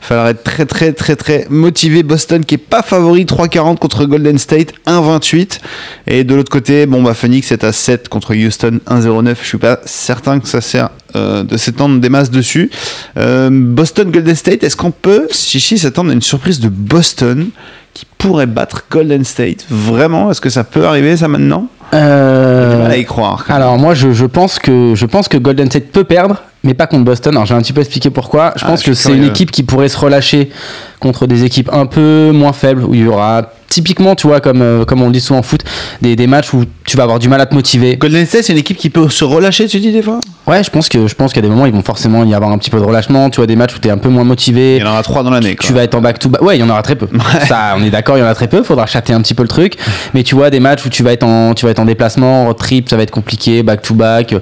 [0.00, 2.04] faudra être très très très très motivé.
[2.04, 5.58] Boston qui est pas favori, 3,40 contre Golden State, 1,28.
[6.06, 9.36] Et de l'autre côté, bon bah Phoenix est à 7 contre Houston, 1,09.
[9.42, 12.70] Je suis pas certain que ça sert euh, de s'étendre des masses dessus.
[13.16, 17.48] Euh, Boston Golden State, est-ce qu'on peut, Chichi, s'attendre à une surprise de Boston
[17.94, 21.66] qui pourrait battre Golden State Vraiment Est-ce que ça peut arriver ça maintenant?
[21.92, 23.44] Euh, à y croire.
[23.48, 26.88] alors moi je, je pense que je pense que Golden State peut perdre, mais pas
[26.88, 27.34] contre Boston.
[27.34, 28.52] Alors j'ai un petit peu expliqué pourquoi.
[28.56, 30.50] Je Ah, pense je que c'est une équipe qui pourrait se relâcher
[30.98, 34.62] contre des équipes un peu moins faibles où il y aura typiquement, tu vois, comme
[34.62, 35.64] euh, comme on le dit souvent en foot,
[36.00, 37.96] des, des matchs où tu vas avoir du mal à te motiver.
[37.96, 40.20] Golden State, c'est une équipe qui peut se relâcher, tu dis des fois?
[40.46, 42.58] Ouais, je pense que je pense qu'à des moments ils vont forcément y avoir un
[42.58, 43.30] petit peu de relâchement.
[43.30, 44.76] Tu vois des matchs où tu es un peu moins motivé.
[44.76, 45.56] Il y en aura trois dans l'année.
[45.58, 46.40] tu vas être en back to back.
[46.42, 47.08] Ouais, il y en aura très peu.
[47.48, 48.62] Ça, on est d'accord, il y en a très peu.
[48.62, 49.76] Faudra chatter un petit peu le truc.
[50.12, 52.44] Mais tu vois, des matchs où tu vas être en, tu vas être en déplacement,
[52.46, 54.34] road trip, ça va être compliqué, back to back.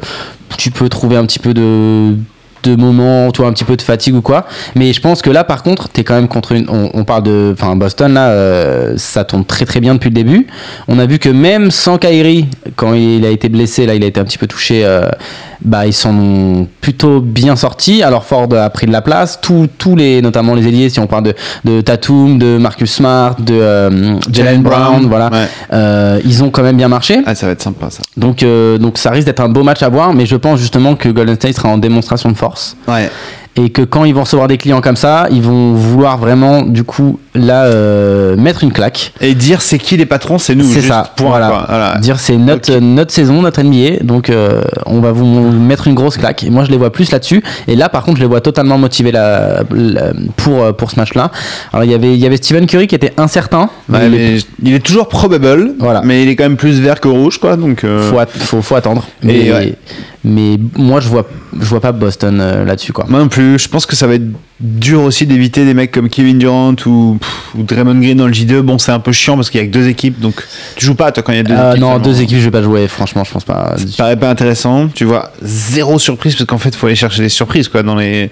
[0.58, 2.14] Tu peux trouver un petit peu de
[2.62, 4.46] de moments, tu vois, un petit peu de fatigue ou quoi.
[4.74, 6.66] Mais je pense que là, par contre, t'es quand même contre une.
[6.68, 7.54] On, parle de.
[7.58, 10.46] Enfin, Boston, là, euh, ça tourne très très bien depuis le début.
[10.88, 12.46] On a vu que même sans Kyrie,
[12.76, 14.84] quand il a été blessé, là, il a été un petit peu touché.
[14.84, 15.08] euh,
[15.64, 18.02] bah, ils s'en ont plutôt bien sortis.
[18.02, 19.38] Alors Ford a pris de la place.
[19.40, 23.36] Tous, tous les, notamment les ailiers, si on parle de, de Tatum, de Marcus Smart,
[23.40, 25.46] de euh, Jalen Brown, voilà, Ouais.
[25.72, 27.20] euh, ils ont quand même bien marché.
[27.26, 28.02] Ah, ça va être sympa ça.
[28.16, 30.94] Donc, euh, donc ça risque d'être un beau match à voir, mais je pense justement
[30.96, 33.10] que Golden State sera en démonstration de force Ouais.
[33.54, 36.84] Et que quand ils vont recevoir des clients comme ça, ils vont vouloir vraiment du
[36.84, 39.12] coup là euh, mettre une claque.
[39.20, 40.64] Et dire c'est qui les patrons, c'est nous.
[40.64, 41.12] C'est ça.
[41.16, 41.66] Point, voilà.
[41.68, 41.98] Voilà.
[41.98, 46.16] Dire c'est notre notre saison, notre NBA, donc euh, on va vous mettre une grosse
[46.16, 46.44] claque.
[46.44, 47.42] Et moi je les vois plus là-dessus.
[47.68, 50.96] Et là par contre je les vois totalement motivés là, là, pour euh, pour ce
[50.98, 51.30] match-là.
[51.74, 53.68] Alors il y avait il y avait Stephen Curry qui était incertain.
[53.90, 54.18] Ouais, il est-
[54.62, 56.00] mais il est toujours probable, Voilà.
[56.04, 57.56] mais il est quand même plus vert que rouge, quoi.
[57.56, 59.04] Donc, euh, faut, at- faut, faut attendre.
[59.22, 59.74] Et Mais, ouais.
[60.24, 61.26] Mais moi je vois
[61.58, 63.06] je vois pas Boston euh, là-dessus quoi.
[63.08, 63.58] Moi non plus.
[63.58, 64.26] Je pense que ça va être
[64.62, 68.32] dur aussi d'éviter des mecs comme Kevin Durant ou, pff, ou Draymond Green dans le
[68.32, 68.60] J2.
[68.60, 70.34] Bon, c'est un peu chiant parce qu'il y a que deux équipes, donc
[70.76, 71.80] tu joues pas toi quand il y a deux Euh, équipes.
[71.80, 72.86] non, deux équipes, je vais pas jouer.
[72.86, 73.74] Franchement, je pense pas.
[73.76, 74.88] Ça paraît pas intéressant.
[74.94, 77.96] Tu vois, zéro surprise parce qu'en fait, il faut aller chercher des surprises quoi dans
[77.96, 78.30] les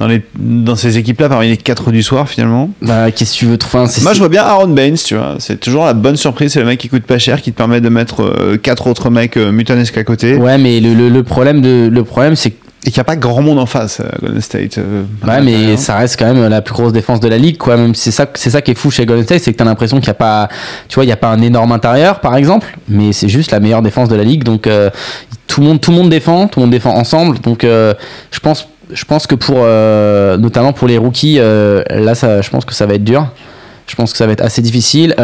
[0.00, 2.70] dans les dans ces équipes-là parmi les quatre du soir finalement.
[2.82, 5.36] Bah, qu'est-ce que tu veux trouver Moi, je vois bien Aaron Baines, tu vois.
[5.38, 6.52] C'est toujours la bonne surprise.
[6.52, 9.10] C'est le mec qui coûte pas cher, qui te permet de mettre euh, quatre autres
[9.10, 10.34] mecs euh, mutanesques à côté.
[10.34, 13.04] Ouais, mais le, le, le problème de le problème c'est que Et qu'il n'y a
[13.04, 14.78] pas grand monde en face, euh, Golden State.
[14.78, 17.58] euh, à ouais, mais ça reste quand même la plus grosse défense de la ligue
[17.58, 17.76] quoi.
[17.76, 19.98] Même c'est ça c'est ça qui est fou chez Golden State, c'est que t'as l'impression
[19.98, 20.48] qu'il y a pas
[20.88, 23.58] tu vois, il y a pas un énorme intérieur par exemple, mais c'est juste la
[23.58, 24.90] meilleure défense de la ligue donc euh,
[25.48, 27.94] tout le monde tout le monde défend, tout le monde défend ensemble donc euh,
[28.30, 29.58] je pense je pense que pour
[30.38, 33.26] notamment pour les rookies là ça je pense que ça va être dur.
[33.86, 35.14] Je pense que ça va être assez difficile.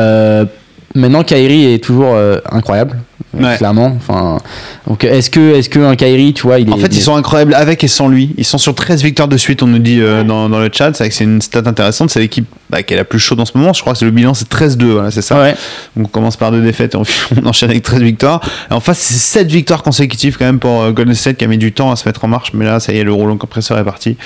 [0.94, 2.14] Maintenant, Kyrie est toujours
[2.52, 2.98] incroyable.
[3.38, 3.56] Ouais.
[3.56, 3.92] clairement.
[3.96, 4.38] Enfin,
[4.86, 6.72] donc est-ce que, est-ce que un Kyrie, tu vois, il est.
[6.72, 8.34] En fait, il ils sont incroyables avec et sans lui.
[8.36, 10.92] Ils sont sur 13 victoires de suite, on nous dit euh, dans, dans le chat.
[10.94, 12.10] C'est vrai que c'est une stat intéressante.
[12.10, 13.72] C'est l'équipe bah, qui est la plus chaude en ce moment.
[13.72, 14.84] Je crois que le bilan, c'est 13-2.
[14.84, 15.40] Voilà, c'est ça.
[15.40, 15.54] Ouais.
[15.96, 17.02] Donc on commence par deux défaites et on,
[17.42, 18.40] on enchaîne avec 13 victoires.
[18.70, 21.48] Et en face, c'est 7 victoires consécutives quand même pour euh, Golden State qui a
[21.48, 22.52] mis du temps à se mettre en marche.
[22.54, 24.16] Mais là, ça y est, le rouleau compresseur est parti.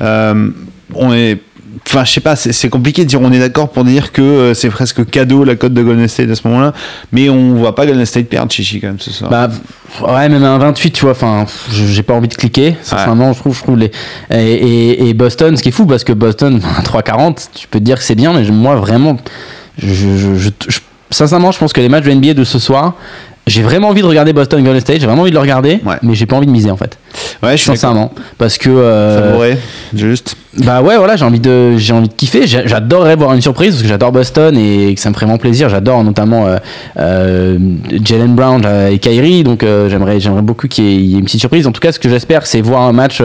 [0.00, 0.50] Euh,
[0.94, 1.40] on est.
[1.86, 4.54] Enfin, je sais pas, c'est compliqué de dire on est d'accord pour dire que euh,
[4.54, 6.72] c'est presque cadeau la cote de Golden State à ce moment-là,
[7.10, 9.28] mais on voit pas Golden State perdre Chichi quand même ce soir.
[9.30, 9.48] Bah,
[10.06, 12.76] ouais, même un 28, tu vois, enfin, j'ai pas envie de cliquer.
[12.82, 13.90] Sincèrement, je trouve, je trouve les.
[14.30, 17.84] Et, et- et Boston, ce qui est fou, parce que Boston, 3,40, tu peux te
[17.84, 19.16] dire que c'est bien, mais moi, vraiment,
[19.78, 20.78] je, je- je- je- je-
[21.10, 22.94] sincèrement, je pense que les matchs de NBA de ce soir,
[23.46, 25.96] j'ai vraiment envie de regarder Boston Golden State, j'ai vraiment envie de le regarder, Ouais.
[26.02, 26.98] mais j'ai pas envie de miser en fait.
[27.42, 27.66] ouais, je suis.
[27.70, 28.68] Sincèrement, parce que.
[28.70, 29.56] euh, Favori,
[29.94, 30.36] juste.
[30.58, 32.46] bah ouais, voilà, j'ai envie de, j'ai envie de kiffer.
[32.46, 35.68] J'adorerais voir une surprise parce que j'adore Boston et que ça me ferait vraiment plaisir.
[35.68, 36.58] J'adore notamment euh,
[36.98, 37.58] euh,
[38.04, 41.18] Jalen Brown euh, et Kyrie, donc j'aimerais, j'aimerais beaucoup qu'il y, ait- il y ait
[41.18, 41.66] une petite surprise.
[41.66, 43.20] En tout cas, ce que j'espère, c'est voir un match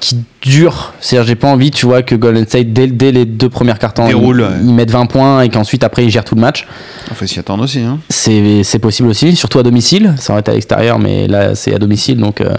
[0.00, 0.94] qui dure.
[1.00, 4.08] C'est-à-dire, j'ai pas envie, tu vois, que Golden State dès, dès les deux premières cartons,
[4.08, 4.46] ils, ouais.
[4.62, 6.66] ils mettent 20 points et qu'ensuite après ils gèrent tout le match.
[7.10, 7.80] Il faut s'y attendre aussi.
[7.80, 7.98] Hein.
[8.08, 10.14] C'est, possible aussi, surtout à domicile.
[10.18, 12.58] Ça aurait été à l'extérieur, mais là c'est à domicile, donc, euh, donc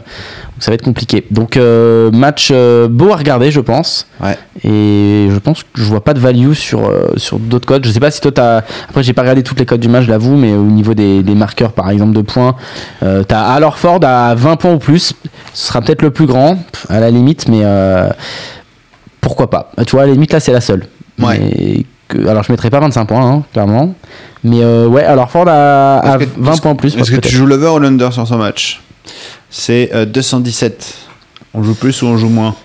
[0.59, 1.25] ça va être compliqué.
[1.31, 4.07] Donc euh, match euh, beau à regarder, je pense.
[4.21, 4.37] Ouais.
[4.63, 7.85] Et je pense que je vois pas de value sur, sur d'autres codes.
[7.85, 8.57] Je sais pas si toi t'as.
[8.89, 11.23] Après, j'ai pas regardé toutes les codes du match, je l'avoue, mais au niveau des,
[11.23, 12.55] des marqueurs, par exemple, de points,
[12.99, 15.13] t'as Al Horford à 20 points ou plus.
[15.53, 16.57] Ce sera peut-être le plus grand,
[16.89, 18.09] à la limite, mais euh,
[19.21, 19.71] pourquoi pas.
[19.85, 20.85] Tu vois, à la limite, là, c'est la seule.
[21.21, 21.39] Ouais.
[21.39, 23.93] Mais que- alors, je mettrai pas 25 points, hein, clairement.
[24.43, 26.95] Mais euh, ouais, Al Horford à, à Est-ce que- 20 est-ce- points en plus.
[26.95, 28.81] Est-ce que tu joues l'over ou l'under sur ce match?
[29.49, 30.93] C'est euh, 217.
[31.53, 32.55] On joue plus ou on joue moins?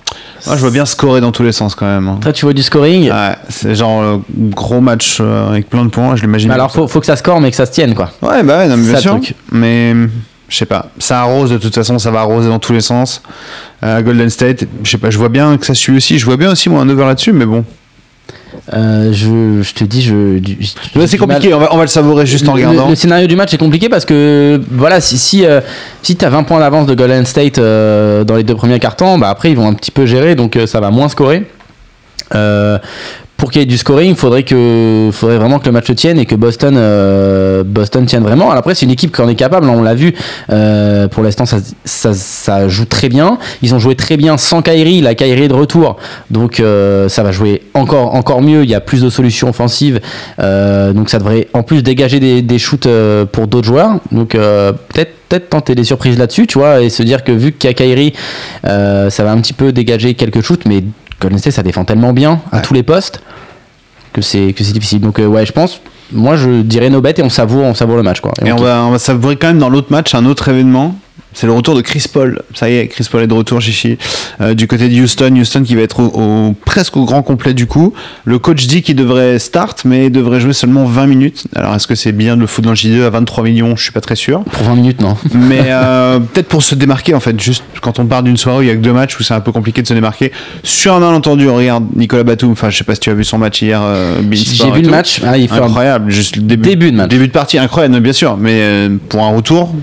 [0.46, 2.06] Moi, je vois bien scorer dans tous les sens quand même.
[2.06, 2.18] hein.
[2.20, 3.10] Toi, tu vois du scoring?
[3.10, 4.18] Ouais, c'est genre euh,
[4.50, 6.50] gros match euh, avec plein de points, je l'imagine.
[6.50, 8.10] Alors, faut, faut que ça score, mais que ça se tienne, quoi.
[8.20, 9.12] Ouais, bah ouais, non, mais bien sûr.
[9.12, 9.34] truc.
[9.50, 9.94] Mais
[10.48, 13.22] je sais pas, ça arrose de toute façon, ça va arroser dans tous les sens.
[13.82, 16.18] Euh, Golden State, je sais pas, je vois bien que ça suit aussi.
[16.18, 17.64] Je vois bien aussi moi un over là-dessus, mais bon.
[18.72, 20.38] Euh, je, je te dis, je.
[21.06, 22.84] c'est compliqué, on va, on va le savourer juste en regardant.
[22.84, 25.60] Le, le scénario du match est compliqué parce que voilà, si si, euh,
[26.02, 29.28] si t'as 20 points d'avance de Golden State euh, dans les deux premiers cartons, bah
[29.28, 31.46] après ils vont un petit peu gérer, donc ça va moins scorer.
[33.44, 36.18] Pour qu'il y ait du scoring, il faudrait que, faudrait vraiment que le match tienne
[36.18, 38.46] et que Boston, euh, Boston tienne vraiment.
[38.46, 40.14] Alors après, c'est une équipe qui en est capable, on l'a vu.
[40.48, 43.36] euh, pour l'instant, ça, joue très bien.
[43.60, 45.02] Ils ont joué très bien sans Kyrie.
[45.02, 45.98] La Kyrie est de retour,
[46.30, 48.62] donc euh, ça va jouer encore, encore mieux.
[48.64, 50.00] Il y a plus de solutions offensives,
[50.38, 52.88] donc ça devrait en plus dégager des, shoots
[53.30, 53.98] pour d'autres joueurs.
[54.10, 57.68] Donc peut-être peut-être tenter des surprises là-dessus, tu vois, et se dire que vu qu'il
[57.68, 58.14] y a Kyrie,
[58.62, 60.82] ça va un petit peu dégager quelques shoots, mais
[61.20, 62.62] Golden ça défend tellement bien à Ouais.
[62.62, 63.22] tous les postes
[64.12, 65.00] que c'est que c'est difficile.
[65.00, 65.80] Donc euh, ouais, je pense,
[66.12, 68.32] moi je dirais no bet et on savoure, on savoure le match quoi.
[68.44, 68.64] Et on kiffe.
[68.64, 70.96] va, on va savourer quand même dans l'autre match un autre événement.
[71.34, 72.40] C'est le retour de Chris Paul.
[72.54, 73.98] Ça y est, Chris Paul est de retour, Chichi.
[74.40, 77.54] Euh, du côté de Houston, Houston qui va être au, au- presque au grand complet
[77.54, 77.92] du coup.
[78.24, 81.44] Le coach dit qu'il devrait start, mais il devrait jouer seulement 20 minutes.
[81.56, 83.74] Alors est-ce que c'est bien de le foutre dans le J2 à 23 millions?
[83.76, 84.42] Je suis pas très sûr.
[84.44, 85.16] Pour 20 minutes non.
[85.34, 88.62] Mais euh, peut-être pour se démarquer en fait, juste quand on part d'une soirée où
[88.62, 90.32] il y a que deux matchs où c'est un peu compliqué de se démarquer.
[90.62, 92.52] Sur un malentendu, on regarde Nicolas Batum.
[92.52, 93.80] Enfin, je sais pas si tu as vu son match hier.
[93.82, 94.90] Euh, J'ai vu le tout.
[94.90, 96.10] match, ah, il fait un- incroyable.
[96.10, 97.08] Juste le début, Début de match.
[97.10, 98.36] Début de partie incroyable, bien sûr.
[98.36, 99.74] Mais pour un retour,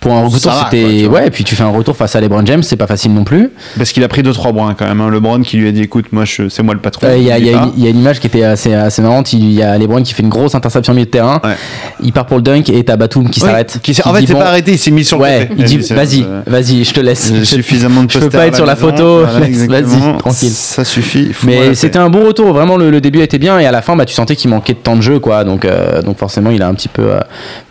[0.00, 2.62] pour un retour c'était ouais, et puis tu fais un retour face à LeBron James,
[2.62, 3.50] c'est pas facile non plus.
[3.76, 5.00] Parce qu'il a pris 2-3 brins quand même.
[5.00, 5.10] Hein.
[5.10, 7.06] LeBron qui lui a dit écoute, moi je, c'est moi le patron.
[7.06, 9.32] Euh, Il y, a- il une- il image qui était assez, assez marrante.
[9.32, 11.40] Il y a LeBron qui fait une grosse interception au milieu de terrain.
[11.44, 11.54] Ouais.
[12.02, 13.78] Il part pour le dunk et t'as Batum qui s'arrête.
[13.82, 15.62] Qui s'est- en fait, c'est bon, pas arrêté, il s'est mis sur le Ouais, côté.
[15.62, 17.32] il dit vas-y, euh, vas-y, je te laisse.
[17.34, 19.24] j'ai suffisamment de je peux pas être sur la photo.
[19.26, 20.50] Vas-y, tranquille.
[20.50, 21.28] Ça suffit.
[21.30, 23.96] il Mais c'était un bon retour, vraiment le, début était bien et à la fin
[23.96, 26.62] bah, tu sentais qu'il manquait de temps de jeu quoi donc, euh, donc forcément il
[26.62, 27.10] a un petit peu,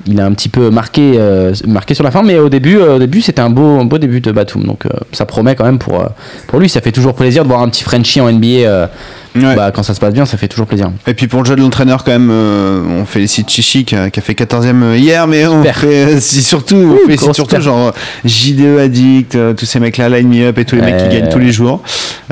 [0.05, 1.19] il a un petit peu marqué,
[1.67, 4.31] marqué sur la mais au début, euh, au début c'était un beau, beau début de
[4.31, 4.63] Batum.
[4.63, 6.07] Donc euh, ça promet quand même pour, euh,
[6.47, 6.69] pour lui.
[6.69, 8.89] Ça fait toujours plaisir de voir un petit Frenchie en NBA
[9.35, 9.55] Ouais.
[9.55, 10.91] bah, quand ça se passe bien ça fait toujours plaisir.
[11.07, 14.09] Et puis pour le jeu de l'entraîneur quand même, euh, on félicite Chichi qui a,
[14.09, 15.77] qui a fait 14e hier, mais on Super.
[15.77, 17.61] fait c'est surtout, on félicite surtout super.
[17.61, 21.03] genre JDE Addict, euh, tous ces mecs-là, Line Me Up et tous les mecs qui
[21.05, 21.09] Euh.
[21.19, 21.81] gagnent tous les jours,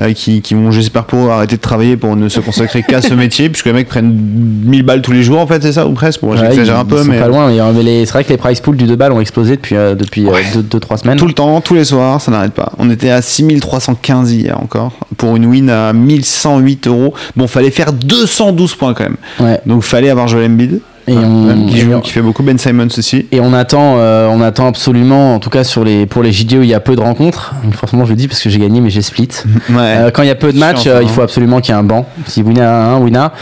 [0.01, 3.13] euh, qui, qui vont j'espère pour arrêter de travailler pour ne se consacrer qu'à ce
[3.13, 4.13] métier, puisque les mecs prennent
[4.65, 6.21] 1000 balles tous les jours en fait, c'est ça ou presque.
[6.21, 7.73] Bon, j'exagère un peu, mais pas loin euh,
[8.05, 10.43] c'est vrai que les price pools du 2 balles ont explosé depuis 2 depuis, Ouais.
[10.55, 11.17] 2-3 semaines.
[11.17, 12.71] tout le temps, tous les soirs, ça n'arrête pas.
[12.79, 16.92] On était à 6315 hier encore pour une win à 1108 euros.
[17.35, 19.17] Bon, fallait faire 212 points quand même.
[19.39, 19.59] Ouais.
[19.65, 20.81] Donc fallait avoir Joel Embiid.
[21.07, 23.25] Et on, qui, et joue- on- qui fait beaucoup Ben Simons aussi.
[23.31, 26.61] et on attend, euh, on attend absolument, en tout cas sur les, pour les JDO,
[26.61, 27.53] il y a peu de rencontres.
[27.73, 29.27] Forcément, je le dis parce que j'ai gagné, mais j'ai split.
[29.69, 29.75] Ouais.
[29.79, 31.79] Euh, quand il y a peu de matchs, euh, il faut absolument qu'il y ait
[31.79, 32.05] un banc.
[32.27, 33.33] Si Wina a un, Wina,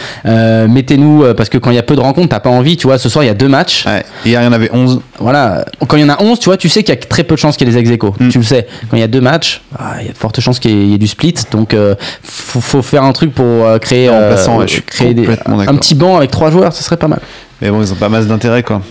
[0.68, 2.78] mettez-nous parce que quand il y a peu de rencontres, t'as pas envie.
[2.78, 3.86] Tu vois, ce soir il y a deux matchs.
[3.86, 4.04] Ouais.
[4.26, 5.02] Hier, il y en avait 11.
[5.20, 5.66] Voilà.
[5.88, 7.36] Quand il y en a 11, tu vois, tu sais qu'il y a très peu
[7.36, 8.04] de chances qu'il y ait des ex.
[8.20, 8.30] Mm.
[8.30, 8.68] Tu le sais.
[8.90, 10.94] Quand il y a deux matchs, ah, il y a de fortes chances qu'il y,
[10.94, 11.36] ait- du split.
[11.52, 11.76] Donc,
[12.24, 13.46] faut, faut faire un truc pour
[13.80, 15.28] créer, passant, des,
[15.68, 17.20] un petit banc avec trois joueurs, ce serait pas mal.
[17.62, 18.82] Mais bon, ils ont pas masse d'intérêt, quoi.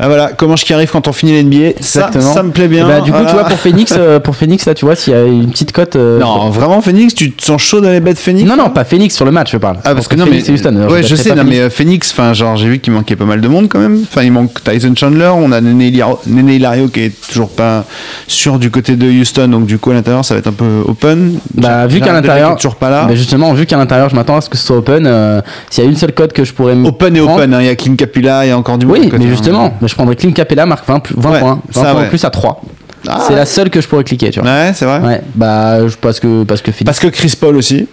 [0.00, 1.72] Ah voilà, comment je qui arrive quand on finit l'NBA.
[1.80, 2.32] Ça, Exactement.
[2.34, 2.86] ça me plaît bien.
[2.86, 3.28] Et bah, du coup, Voilà.
[3.30, 5.72] tu vois, pour Phoenix, euh, pour Phoenix, là, tu vois, s'il y a une petite
[5.72, 5.96] cote.
[5.96, 8.84] euh, Non, vraiment, Phoenix, tu te sens chaud dans les bêtes Phoenix non, non, pas
[8.84, 9.78] Phoenix sur le match, je parle.
[9.84, 10.76] Ah parce que non mais Phoenix et Houston.
[10.76, 11.56] Alors, ouais je sais non Phoenix.
[11.56, 14.00] mais euh, Phoenix enfin genre j'ai vu qu'il manquait pas mal de monde quand même
[14.10, 15.80] enfin il manque Tyson Chandler on a Nene
[16.48, 17.84] Hilario, qui est toujours pas
[18.26, 20.82] sûr du côté de Houston donc du coup à l'intérieur ça va être un peu
[20.86, 24.36] open Bah, vu qu'à l'intérieur, toujours pas là bah, justement, vu qu'à l'intérieur, je m'attends
[24.36, 25.06] à ce que ce soit open.
[25.06, 25.40] euh,
[25.70, 27.58] S'il y a une seule cote que je pourrais open et prendre- open hein.
[27.60, 29.28] il y a Clint Capilla il y a encore du monde Oui, mais hein.
[29.28, 32.00] justement, mais je prendrais Clint Capella, marque 20, plus- 20 Ouais, points, 20 ça, points
[32.00, 32.06] ouais.
[32.06, 32.62] en plus à 3.
[33.08, 34.48] Ah, c'est la seule que je pourrais cliquer, tu vois.
[34.50, 37.86] ouais c'est vrai Ouais, bah parce que parce que parce que Chris Paul aussi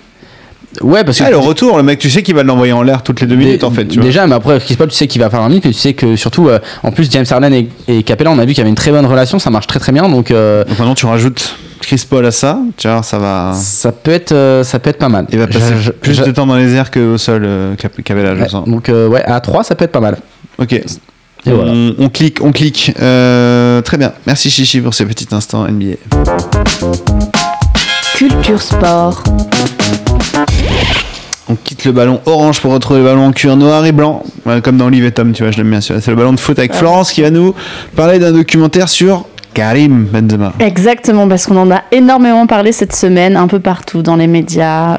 [0.82, 3.04] ouais, parce que ah, le retour le mec tu sais qu'il va l'envoyer en l'air
[3.04, 4.04] toutes les deux minutes en fait tu vois.
[4.06, 5.94] Déjà, mais après, Chris Paul, tu sais qu'il va faire un minute, et tu sais
[5.94, 8.62] que surtout, euh, en plus, James Harden et, et Capella, on a vu qu'il y
[8.62, 11.06] avait une très bonne relation, ça marche très très bien, donc euh, donc maintenant tu
[11.06, 14.90] rajoutes Chris Paul à ça tu vois ça va ça peut être euh, ça peut
[14.90, 15.28] être pas mal.
[15.32, 18.02] il va passer Je- plus je- de temps dans les airs que au sol Cap-
[18.04, 20.18] Capella je ouais, sens donc ouais, à 3 ça peut être pas mal.
[20.58, 20.82] Ok.
[21.48, 21.74] Et on, voilà.
[22.00, 22.92] on clique, on clique.
[23.00, 24.14] Euh, très bien.
[24.26, 25.98] Merci Chichi pour ce petit instant NBA.
[28.16, 29.24] Culture Sport.
[31.48, 34.24] On quitte le ballon orange pour retrouver le ballon en cuir noir et blanc.
[34.64, 35.82] Comme dans Olive et Tom, tu vois, je l'aime bien.
[35.82, 37.54] C'est le ballon de foot avec Florence qui va nous
[37.96, 40.54] parler d'un documentaire sur Karim Benzema.
[40.60, 44.98] Exactement, parce qu'on en a énormément parlé cette semaine, un peu partout dans les médias.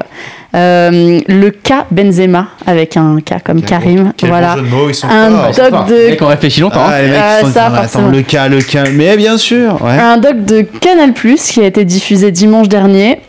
[0.55, 4.55] Euh, le cas Benzema, avec un cas comme Karim, voilà.
[4.55, 5.69] mots, ils sont Un forts.
[5.71, 6.79] doc de les mecs ont réfléchi longtemps.
[6.79, 6.89] hein.
[6.91, 8.85] Ah, les mecs, Ah, ils sont ça, attends, le cas, le cas.
[8.91, 9.91] Mais bien sûr, ouais.
[9.99, 13.19] Un doc de Canal+, qui a été diffusé dimanche dernier,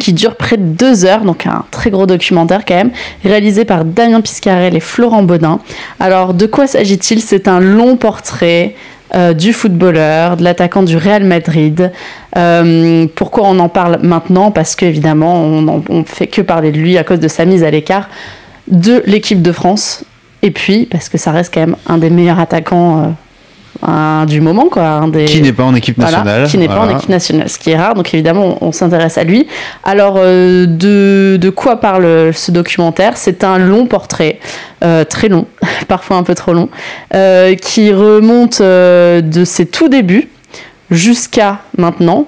[0.00, 2.90] qui dure près de deux heures, donc un très gros documentaire quand même,
[3.24, 5.60] réalisé par Damien Piscarel et Florent Baudin.
[6.00, 7.20] Alors, de quoi s'agit-il?
[7.20, 8.74] C'est un long portrait
[9.14, 11.92] euh, du footballeur, de l'attaquant du Real Madrid.
[12.36, 14.50] Euh, pourquoi on en parle maintenant?
[14.50, 17.70] Parce qu'évidemment, on ne fait que parler de lui à cause de sa mise à
[17.70, 18.08] l'écart
[18.70, 20.04] de l'équipe de France.
[20.42, 23.08] Et puis, parce que ça reste quand même un des meilleurs attaquants euh,
[23.82, 24.82] un- du moment, quoi.
[24.82, 25.24] un des...
[25.26, 26.48] Qui n'est pas en équipe Voilà, nationale.
[26.48, 27.94] qui n'est pas en équipe nationale, ce qui est rare.
[27.94, 29.46] Donc évidemment, on, on s'intéresse à lui.
[29.84, 33.16] Alors, euh, de, de quoi parle ce documentaire?
[33.16, 34.40] C'est un long portrait,
[34.84, 35.46] euh, très long,
[35.88, 36.68] parfois un peu trop long,
[37.14, 40.28] euh, qui remonte euh, de ses tout débuts
[40.90, 42.26] jusqu'à maintenant.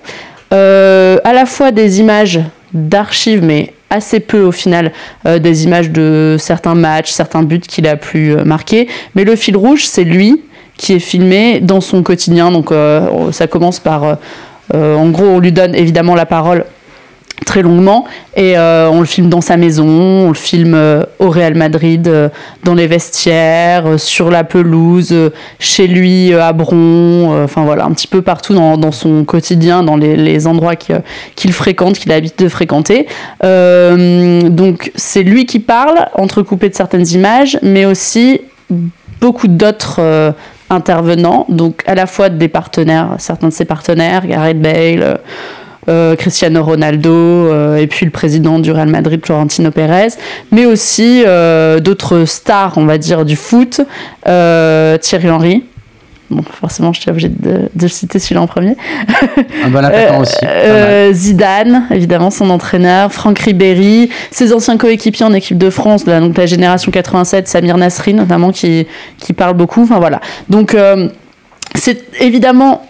[0.53, 2.41] Euh, à la fois des images
[2.72, 4.93] d'archives, mais assez peu au final,
[5.26, 8.88] euh, des images de certains matchs, certains buts qu'il a pu euh, marquer.
[9.14, 10.43] Mais le fil rouge, c'est lui
[10.80, 12.50] qui est filmé dans son quotidien.
[12.50, 14.14] Donc euh, ça commence par, euh,
[14.74, 16.64] euh, en gros, on lui donne évidemment la parole
[17.44, 18.04] très longuement
[18.36, 20.78] et on le filme dans sa maison, on le filme
[21.18, 22.30] au Real Madrid,
[22.64, 25.14] dans les vestiaires, sur la pelouse,
[25.58, 30.46] chez lui à Bron, enfin voilà, un petit peu partout dans, son quotidien, dans les,
[30.46, 33.06] endroits qu'il fréquente, qu'il a l'habitude de fréquenter.
[33.42, 38.42] Donc c'est lui qui parle, entrecoupé de certaines images, mais aussi
[39.18, 40.34] beaucoup d'autres
[40.70, 45.14] intervenants, donc à la fois des partenaires, certains de ses partenaires, Gareth Bale, euh,
[45.88, 50.08] euh, Cristiano Ronaldo, euh, et puis le président du Real Madrid, Florentino Pérez,
[50.52, 51.24] mais aussi
[51.80, 53.80] d'autres stars, on va dire, du foot,
[54.24, 55.64] Thierry Henry.
[56.30, 58.76] Bon, forcément, je suis obligée de, de citer celui-là en premier.
[59.64, 60.36] Un bon attaquant Euh, aussi.
[60.40, 60.54] pas mal.
[60.64, 66.20] euh, Zidane, évidemment, son entraîneur, Franck Ribéry, ses anciens coéquipiers en équipe de France, là,
[66.20, 68.86] donc la génération 87, Samir Nasri notamment, qui,
[69.18, 69.82] qui parle beaucoup.
[69.82, 70.20] Enfin voilà.
[70.48, 71.08] Donc, euh,
[71.74, 72.86] c'est évidemment,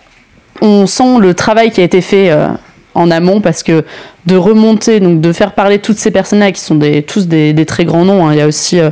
[0.60, 2.48] on sent le travail qui a été fait euh,
[2.94, 3.84] en amont parce que
[4.26, 7.64] de remonter, donc de faire parler toutes ces personnes-là qui sont des, tous des, des
[7.64, 8.26] très grands noms.
[8.26, 8.32] hein.
[8.34, 8.78] Il y a aussi.
[8.78, 8.90] euh,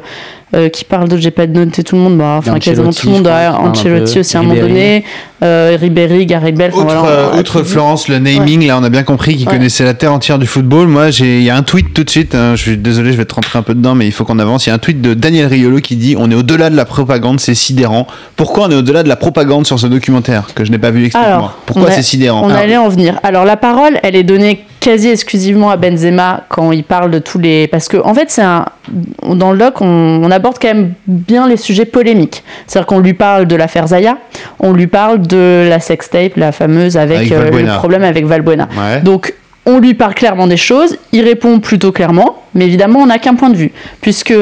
[0.54, 3.06] euh, qui parle de j'ai pas noté tout le monde bah, enfin Ancelotti, quasiment tout
[3.06, 5.04] le monde Ancelotti aussi à un moment donné
[5.42, 7.62] euh, Ribéry Gareth Bale enfin, Outre, voilà, euh, outre.
[7.62, 9.54] Florence, le naming, là, on a bien compris qu'il Ouais.
[9.54, 10.88] connaissait la terre entière du football.
[10.88, 12.34] Moi, j'ai, il y a un tweet tout de suite.
[12.34, 14.40] hein, je suis désolé, je vais te rentrer un peu dedans, mais il faut qu'on
[14.40, 14.66] avance.
[14.66, 16.84] Il y a un tweet de Daniel Riolo qui dit On est au-delà de la
[16.84, 18.08] propagande, c'est sidérant.
[18.34, 21.04] Pourquoi on est au-delà de la propagande sur ce documentaire que je n'ai pas vu
[21.04, 21.34] Explique-moi.
[21.36, 23.20] Alors, Pourquoi c'est sidérant On Alors, allait en venir.
[23.22, 27.38] Alors la parole, elle est donnée quasi exclusivement à Benzema quand il parle de tous
[27.38, 28.64] les parce que en fait c'est un
[29.22, 32.42] dans le doc on, on aborde quand même bien les sujets polémiques.
[32.66, 34.16] C'est-à-dire qu'on lui parle de l'affaire Zaya,
[34.58, 38.66] on lui parle de la sextape, la fameuse avec, Avec euh, le problème avec Valbuena.
[38.78, 39.02] Ouais.
[39.02, 39.34] Donc
[39.66, 43.34] on lui parle clairement des choses, il répond plutôt clairement, mais évidemment on n'a qu'un
[43.34, 44.32] point de vue, puisque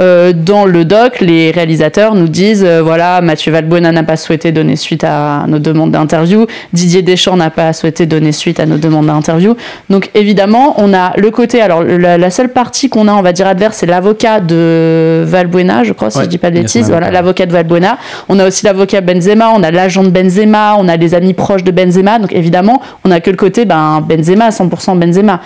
[0.00, 4.50] euh, dans le doc, les réalisateurs nous disent euh, voilà, Mathieu Valbuena n'a pas souhaité
[4.50, 8.78] donner suite à nos demandes d'interview, Didier Deschamps n'a pas souhaité donner suite à nos
[8.78, 9.54] demandes d'interview.
[9.90, 13.32] Donc évidemment, on a le côté, alors la, la seule partie qu'on a, on va
[13.32, 16.88] dire adverse, c'est l'avocat de Valbuena, je crois, si Ouais, je dis pas de bêtises.
[16.88, 17.20] Voilà, avocat.
[17.20, 17.98] l'avocat de Valbuena.
[18.28, 21.64] On a aussi l'avocat Benzema, on a l'agent de Benzema, on a les amis proches
[21.64, 22.18] de Benzema.
[22.18, 25.40] Donc évidemment, on a que le côté ben, Benzema, 100% Benzema.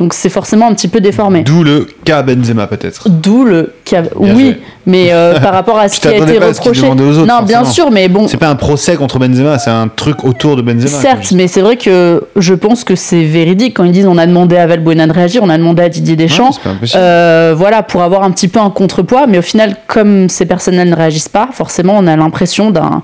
[0.00, 1.42] Donc c'est forcément un petit peu déformé.
[1.42, 3.08] D'où le cas Benzema peut-être.
[3.08, 4.60] D'où le cas- Bien Oui, joué.
[4.86, 6.88] mais euh, par rapport à ce qui a été pas à ce qu'il reproché.
[7.04, 8.26] aux autres, non, bien sûr, mais bon.
[8.26, 10.88] C'est pas un procès contre Benzema, c'est un truc autour de Benzema.
[10.88, 14.26] Certes, mais c'est vrai que je pense que c'est véridique quand ils disent on a
[14.26, 18.02] demandé à Valbuena de réagir, on a demandé à Didier Deschamps, Ouais, euh, voilà, pour
[18.02, 19.26] avoir un petit peu un contrepoids.
[19.28, 23.02] Mais au final, comme ces personnels ne réagissent pas, forcément, on a l'impression d'un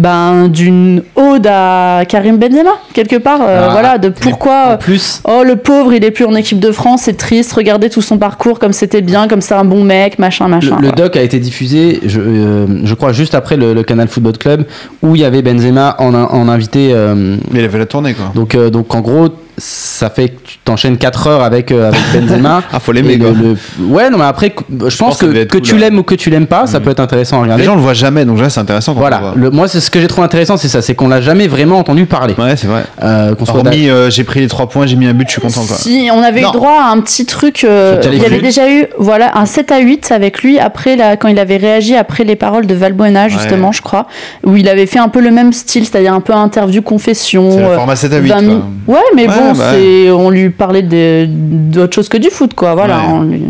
[0.00, 3.40] ben, d'une ode à Karim Benzema quelque part.
[3.42, 4.74] euh, Ah, voilà, de pourquoi.
[4.74, 7.52] En plus, Oh le pauvre, il est plus en équipe de France, c'est triste.
[7.52, 10.78] Regardez tout son parcours, comme c'était bien, comme c'est un bon mec, machin, machin.
[10.80, 14.38] le doc a été diffusé, je, euh, je crois, juste après le, le Canal Football
[14.38, 14.64] Club,
[15.02, 16.90] où il y avait Benzema en, en invité.
[16.92, 18.32] euh, Mais il a fait la tournée quoi.
[18.34, 19.28] donc, euh, donc en gros,
[19.58, 22.62] ça fait que tu t'enchaînes 4 heures avec, euh, avec Benzema.
[22.72, 23.30] Ah, faut l'aimer quoi.
[23.30, 26.02] le- le- Ouais, non, mais après, je, pense pense que que, cool, tu l'aimes ou
[26.02, 26.82] que tu l'aimes pas, ça Mm.
[26.82, 27.62] peut être intéressant à regarder.
[27.62, 30.00] Les gens le voient jamais, donc là c'est intéressant voilà, le, moi c'est ce que
[30.00, 32.34] j'ai trouvé intéressant, c'est ça, c'est qu'on l'a jamais vraiment entendu parler.
[32.38, 32.84] Ouais, c'est vrai.
[33.02, 35.64] Euh, Hormis, euh, j'ai pris les 3 points, j'ai mis un but, je suis content
[35.66, 35.76] quoi.
[35.76, 36.50] Si, on avait Non.
[36.50, 37.64] eu droit à un petit truc.
[37.64, 41.16] euh, il y avait déjà eu voilà, un 7 à 8 avec lui après la,
[41.16, 43.74] quand il avait réagi après les paroles de Valbuena, justement, Ouais.
[43.74, 44.06] je crois,
[44.44, 47.50] où il avait fait un peu le même style, c'est-à-dire un peu interview confession.
[47.52, 48.42] C'est euh, format 7 à 8 20 quoi.
[48.42, 49.72] mi- Ouais, mais Ouais, bon, bah
[50.16, 52.74] on lui parlait d'autre chose que du foot, quoi.
[52.74, 52.98] Voilà.
[52.98, 53.04] Ouais.
[53.08, 53.42] on lui-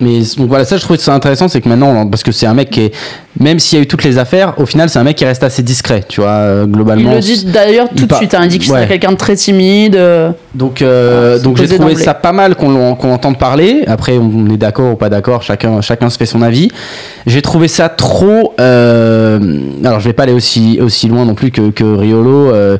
[0.00, 2.54] Mais donc voilà, ça je trouvais ça intéressant, c'est que maintenant, parce que c'est un
[2.54, 2.92] mec qui est,
[3.38, 5.42] même s'il y a eu toutes les affaires, au final c'est un mec qui reste
[5.44, 7.14] assez discret, tu vois, euh, Il globalement.
[7.14, 8.34] le dit d'ailleurs il tout de suite.
[8.34, 8.78] hein, il dit qu'il Ouais.
[8.78, 9.94] serait quelqu'un de très timide.
[9.96, 13.84] euh, Donc, euh, c'est donc j'ai trouvé ça pas mal qu'on qu'on entende parler.
[13.86, 16.70] Après, on est d'accord ou pas d'accord, chacun, chacun se fait son avis.
[17.26, 18.52] J'ai trouvé ça trop.
[18.60, 19.38] euh,
[19.84, 22.78] alors, je vais pas aller aussi, aussi loin non plus que, que Riolo, euh,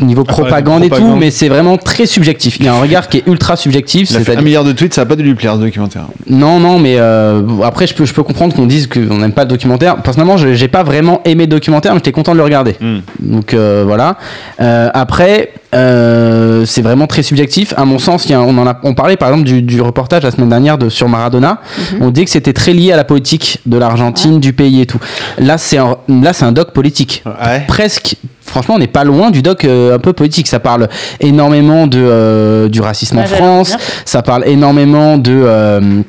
[0.00, 2.56] niveau Ah, propagande, et tout, mais c'est vraiment très subjectif.
[2.60, 4.10] Il y a un regard qui est ultra subjectif.
[4.10, 6.06] Il a fait un milliard de tweets, ça a pas dû lui plaire ce documentaire.
[6.28, 9.42] Non, non, mais euh, après, je peux, je peux comprendre qu'on dise qu'on n'aime pas
[9.42, 9.96] le documentaire.
[10.02, 12.76] Personnellement, je- j'ai pas vraiment aimé le documentaire, mais j'étais content de le regarder.
[12.80, 12.98] Hmm.
[13.20, 14.16] Donc euh, voilà.
[14.60, 17.74] Euh, après, euh, c'est vraiment très subjectif.
[17.76, 19.80] À mon sens, il y a, on en a, on parlait par exemple du, du
[19.80, 21.60] reportage la semaine dernière de, sur Maradona.
[22.00, 24.98] On dit que c'était très lié à la politique de l'Argentine, du pays et tout.
[25.38, 27.22] Là, c'est un, là, c'est un doc politique.
[27.26, 27.64] Ouais.
[27.68, 28.16] Presque.
[28.42, 30.48] Franchement, on n'est pas loin du doc euh, un peu politique.
[30.48, 30.88] Ça parle
[31.20, 33.76] énormément de, euh, du racisme en France.
[34.04, 35.99] Ça parle énormément de euh,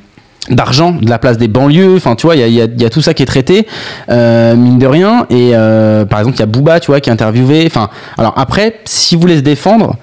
[0.50, 1.96] d'argent, de la place des banlieues.
[1.98, 3.22] Enfin, tu vois, il y a, il y a- il y a tout ça qui
[3.24, 3.68] est traité,
[4.10, 5.26] euh, mine de rien.
[5.30, 7.64] Et euh, par exemple, il y a Booba, tu vois, qui est interviewé.
[7.68, 9.96] Enfin, alors après, si vous voulez se défendre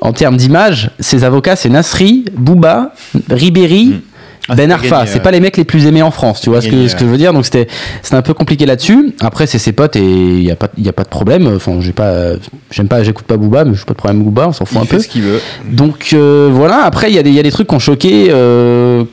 [0.00, 2.92] en termes d'image, ses avocats, c'est Nasri, Booba,
[3.30, 4.00] Ribéry.
[4.46, 6.68] Ah, Ben Arfa, c'est pas les mecs les plus aimés en France, tu vois ce
[6.68, 7.32] que, ce que je veux dire.
[7.32, 7.66] Donc c'était
[8.12, 9.14] un peu compliqué là-dessus.
[9.22, 11.50] Après c'est ses potes et il y a pas il y a pas de problème.
[11.56, 12.32] Enfin j'ai pas
[12.70, 14.76] j'aime pas j'écoute pas Booba, mais je pas de problème avec Booba, on s'en fout
[14.76, 15.02] Il un fait peu.
[15.02, 15.40] ce qu'il veut.
[15.70, 17.78] Donc euh, voilà, après il y, a des- il y a des trucs qui ont
[17.78, 18.26] choqué.
[18.28, 19.04] euh,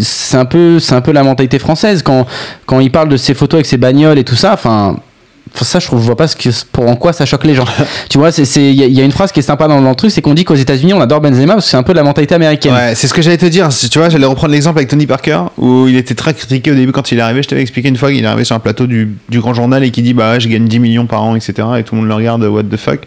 [0.00, 2.26] c'est un peu c'est un peu la mentalité française quand
[2.66, 4.52] quand il parle de ses photos avec ses bagnoles et tout ça.
[4.54, 4.96] Enfin.
[5.62, 7.64] Ça, je trouve, je vois pas ce que, pour en quoi ça choque les gens.
[8.08, 9.80] tu vois, c'est, il y, a- il y a une phrase qui est sympa dans,
[9.82, 11.82] dans le truc, c'est qu'on dit qu'aux États-Unis, on adore Benzema parce que c'est un
[11.82, 12.72] peu la mentalité américaine.
[12.72, 13.68] Ouais, c'est ce que j'allais te dire.
[13.90, 16.92] Tu vois, j'allais reprendre l'exemple avec Tony Parker où il était très critiqué au début
[16.92, 17.42] quand il est arrivé.
[17.42, 19.82] Je t'avais expliqué une fois qu'il est arrivé sur un plateau du, du grand journal
[19.84, 21.52] et qui dit Bah, ouais, je gagne 10 millions par an, etc.
[21.78, 23.00] Et tout le monde le regarde, what the fuck.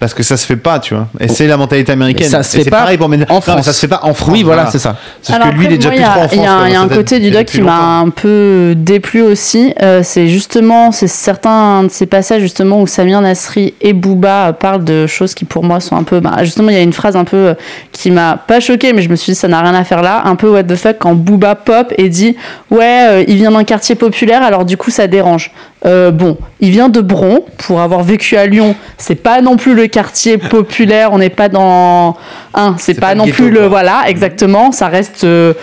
[0.00, 1.06] Parce que ça se fait pas, tu vois.
[1.20, 2.26] Et c'est la mentalité américaine.
[2.26, 3.64] Mais ça se Et fait c'est pas pareil pour Ben- en Non, mais France.
[3.66, 4.30] ça se fait pas en France.
[4.32, 4.96] Oui, voilà, c'est ça.
[5.22, 6.32] Sauf Alors que lui, il est déjà moi, plus il y a- trop en France.
[6.32, 9.72] Il y a, y a un côté du doc qui m'a un peu déplu aussi.
[9.82, 14.84] Euh, c'est justement, c'est certains de ces passages justement où Samir Nasri et Booba parlent
[14.84, 16.20] de choses qui pour moi sont un peu.
[16.20, 17.54] bah, justement, il y a une phrase un peu euh,
[17.92, 20.22] qui m'a pas choqué, mais je me suis dit ça n'a rien à faire là.
[20.24, 22.36] Un peu what the fuck quand Booba pop et dit
[22.70, 25.50] ouais, euh, il vient d'un quartier populaire, alors du coup ça dérange.
[25.84, 28.76] Euh, bon, il vient de Bron pour avoir vécu à Lyon.
[28.98, 31.12] C'est pas non plus le quartier populaire.
[31.12, 32.16] On n'est pas dans
[32.54, 32.76] un.
[32.78, 33.68] C'est C'est pas, non ghetto, plus le quoi.
[33.68, 34.70] voilà exactement.
[34.70, 35.54] Ça reste euh,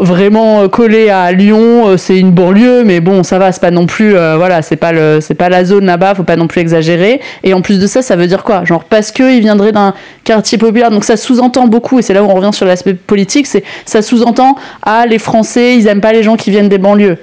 [0.00, 1.88] vraiment euh, collé à Lyon.
[1.88, 3.52] euh, C'est une banlieue, mais bon, ça va.
[3.52, 4.62] C'est pas non plus euh, voilà.
[4.62, 6.14] C'est pas le c'est pas la zone là-bas.
[6.14, 7.20] Faut pas non plus exagérer.
[7.44, 8.64] Et en plus de ça, ça veut dire quoi?
[8.64, 10.90] Genre parce que il viendrait d'un quartier populaire.
[10.90, 11.98] Donc ça sous-entend beaucoup.
[11.98, 13.46] Et c'est là où on revient sur l'aspect politique.
[13.46, 17.18] C'est ça sous-entend ah les Français ils aiment pas les gens qui viennent des banlieues.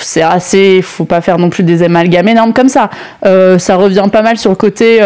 [0.00, 2.88] C'est assez, faut pas faire non plus des amalgames énormes comme ça.
[3.22, 5.00] Ça revient pas mal sur le côté.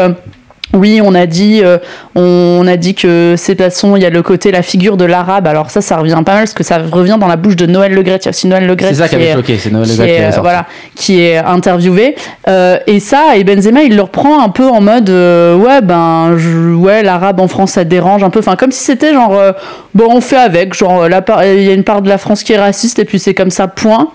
[0.72, 1.78] Oui, on a dit, euh,
[2.14, 4.96] on, a dit que c'est de toute façon, il y a le côté, la figure
[4.96, 5.46] de l'arabe.
[5.46, 7.92] Alors ça, ça revient pas mal parce que ça revient dans la bouche de Noël
[7.92, 8.18] Le Gret.
[8.22, 8.88] Il y a aussi Noël Le Gret.
[8.90, 12.14] C'est ça qui avait choqué, c'est Noël Le Gret qui, est, voilà, qui est interviewé.
[12.48, 16.36] Euh, et ça, et Benzema, il le reprend un peu en mode, euh, ouais, ben,
[16.36, 18.38] je- ouais, l'arabe en France, ça dérange un peu.
[18.38, 19.52] Enfin, comme si c'était genre, euh,
[19.94, 20.74] bon, on fait avec.
[20.74, 21.06] Genre,
[21.42, 23.50] il y a une part de la France qui est raciste et puis c'est comme
[23.50, 24.08] ça, point.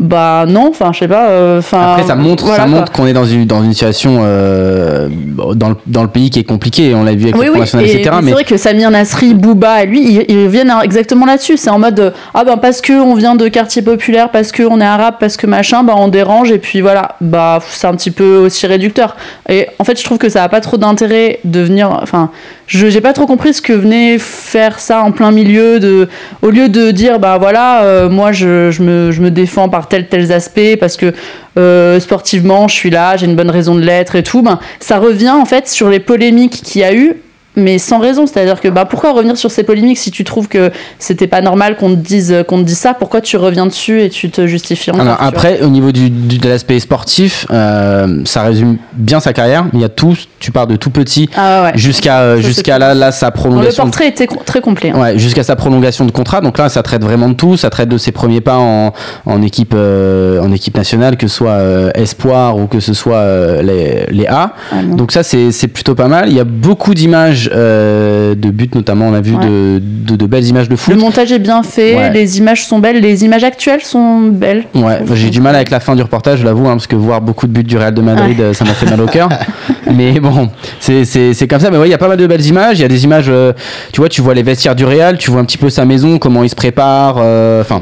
[0.00, 1.28] Bah non, enfin, je sais pas.
[1.28, 4.18] euh, Enfin, Après, ça montre, voilà, ça montre qu'on est dans une, dans une situation
[4.22, 5.08] euh,
[5.54, 6.92] dans, le, dans le pays qui est compliquée.
[6.96, 8.10] On l'a vu avec Oui, le oui, National, et etc.
[8.18, 11.56] c'est Mais vrai que Samir Nasri, Booba, et lui, ils, ils reviennent à- exactement là-dessus.
[11.56, 14.64] C'est en mode, euh, ah ben parce que on vient de quartier populaire, parce que
[14.64, 17.94] on est arabe, parce que machin, bah on dérange, et puis voilà, bah c'est un
[17.94, 19.14] petit peu aussi réducteur.
[19.48, 22.30] Et en fait, je trouve que ça a pas trop d'intérêt de venir, enfin,
[22.66, 26.08] je j'ai pas trop compris ce que venait faire ça en plein milieu,
[26.42, 29.88] au lieu de dire, bah voilà, euh, moi je, je, me, je me défends par
[29.88, 31.12] tel tels aspects, parce que
[31.58, 34.98] euh, sportivement, je suis là, j'ai une bonne raison de l'être et tout, ben, ça
[34.98, 37.16] revient en fait sur les polémiques qu'il y a eu,
[37.56, 38.26] mais sans raison.
[38.26, 41.76] C'est-à-dire que bah, pourquoi revenir sur ces polémiques si tu trouves que c'était pas normal
[41.76, 42.94] qu'on te dise qu'on te dise ça?
[42.94, 46.38] Pourquoi tu reviens dessus et tu te justifies encore, Alors, après, au niveau du, du-
[46.38, 49.66] de l'aspect sportif, euh, ça résume bien sa carrière.
[49.72, 52.94] Il y a tout, tu pars de tout petit Ah ouais, jusqu'à euh, jusqu'à là,
[52.94, 53.84] là sa le prolongation.
[53.84, 54.90] de- portrait était co- très complet.
[54.94, 55.00] hein.
[55.00, 56.40] Ouais, jusqu'à sa prolongation de contrat.
[56.40, 57.56] Donc là, ça traite vraiment de tout.
[57.56, 58.92] Ça traite de ses premiers pas en,
[59.26, 61.60] en équipe euh, en équipe nationale, que ce soit
[61.94, 64.54] espoir ou que ce soit les, les A.
[64.72, 64.76] Ah.
[64.96, 66.28] Donc ça, c'est plutôt pas mal.
[66.28, 69.08] Il y a beaucoup d'images euh, de buts, notamment.
[69.08, 69.44] On a vu Ouais.
[69.44, 70.94] de, de, de belles images de foot.
[70.94, 72.12] Le montage est bien fait, Ouais.
[72.12, 74.64] les images sont belles, les images actuelles sont belles.
[74.74, 76.96] Ouais, enfin, j'ai du mal avec la fin du reportage, je l'avoue, hein, parce que
[76.96, 79.28] voir beaucoup de buts du Real de Madrid, euh, ça m'a fait mal au cœur.
[79.94, 80.48] mais bon,
[80.80, 81.04] c'est-
[81.48, 81.70] comme ça.
[81.70, 82.78] Mais ouais, il y a pas mal de belles images.
[82.78, 83.52] Il y a des images, euh,
[83.92, 86.18] tu vois, tu vois les vestiaires du Real, tu vois un petit peu sa maison,
[86.18, 87.16] comment il se prépare.
[87.18, 87.80] euh, Enfin.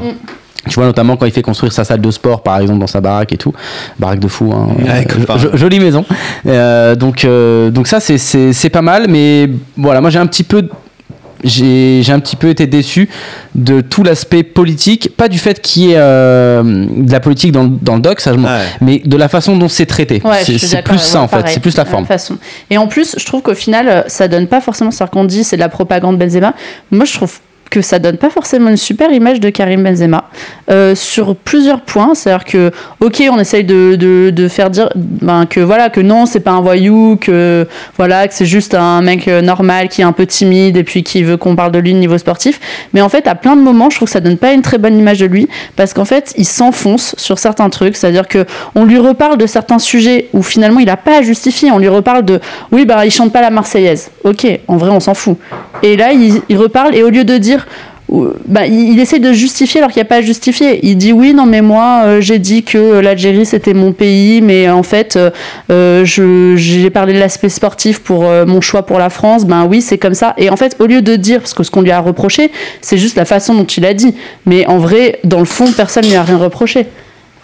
[0.69, 3.01] Tu vois notamment quand il fait construire sa salle de sport, par exemple, dans sa
[3.01, 3.53] baraque et tout,
[3.99, 4.69] baraque de fou, hein.
[4.79, 6.05] Ouais, Euh, jolie maison.
[6.47, 10.67] Euh, donc, euh, donc ça c'est- pas mal, mais voilà, moi j'ai un petit peu
[11.43, 13.09] j'ai j'ai un petit peu été déçu
[13.53, 17.63] de tout l'aspect politique, pas du fait qu'il y ait euh, de la politique dans,
[17.63, 18.61] le- dans le doc, ça je m'en- Ouais.
[18.79, 20.21] mais de la façon dont c'est traité.
[20.23, 22.05] Ouais, c'est plus ouais, ça en fait, c'est plus la forme.
[22.05, 22.37] façon.
[22.69, 25.57] Et en plus, je trouve qu'au final, ça donne pas forcément, c'est-à-dire qu'on dit c'est
[25.57, 26.53] de la propagande Benzema.
[26.91, 27.33] Moi, je trouve
[27.73, 30.25] que ça donne pas forcément une super image de Karim Benzema
[30.69, 32.13] euh, sur plusieurs points.
[32.13, 36.27] C'est-à-dire que, ok, on essaye de, de, de faire dire ben, que voilà que non,
[36.27, 37.67] c'est pas un voyou, que
[37.97, 41.01] voilà que c'est juste un mec euh, normal qui est un peu timide et puis
[41.01, 42.59] qui veut qu'on parle de lui au niveau sportif.
[42.93, 44.77] Mais en fait, à plein de moments, je trouve que ça donne pas une très
[44.77, 47.95] bonne image de lui parce qu'en fait, il s'enfonce sur certains trucs.
[47.95, 48.45] C'est-à-dire que
[48.75, 51.71] on lui reparle de certains sujets où finalement il a pas à justifier.
[51.71, 52.39] On lui reparle de
[52.71, 54.11] oui, bah il chante pas la Marseillaise.
[54.23, 55.37] Ok, en vrai, on s'en fout.
[55.81, 57.62] Et là, il, il reparle et au lieu de dire
[58.45, 60.79] bah, il, essaie de justifier alors qu'il n'y a pas à justifier.
[60.83, 64.69] Il dit oui, non, mais moi, euh, j'ai dit que l'Algérie c'était mon pays, mais
[64.69, 65.31] en fait, euh,
[65.71, 69.45] euh, j'ai parlé de l'aspect sportif pour mon choix pour la France.
[69.45, 70.33] Ben oui, c'est comme ça.
[70.37, 72.51] Et en fait, au lieu de dire, parce que ce qu'on lui a reproché,
[72.81, 74.13] c'est juste la façon dont il a dit.
[74.45, 76.85] Mais en vrai, dans le fond, personne ne lui a rien reproché.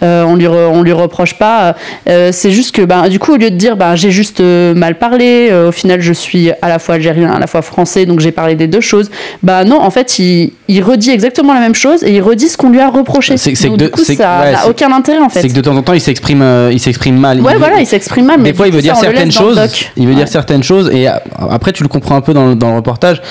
[0.01, 1.75] Euh, on lui re- on lui reproche pas.
[2.07, 4.73] Euh, c'est juste que ben du coup au lieu de dire ben j'ai juste euh,
[4.73, 8.19] mal parlé, au final je suis à la fois algérien, à la fois français, donc
[8.21, 9.11] j'ai parlé des deux choses.
[9.43, 12.55] Bah non, en fait il, il redit exactement la même chose et il redit ce
[12.57, 13.35] qu'on lui a reproché.
[13.37, 15.41] C'est- c'est Donc, que du de- coup c'est- ça ouais, n'a aucun intérêt en fait.
[15.41, 17.41] C'est que de temps en temps il s'exprime il s'exprime mal.
[17.41, 18.37] Ouais Il- voilà, il s'exprime mal.
[18.39, 19.59] mais des fois, il veut dire ça, certaines choses.
[19.97, 20.15] Il veut Ouais.
[20.19, 23.21] dire certaines choses et après tu le comprends un peu dans, le- dans le reportage.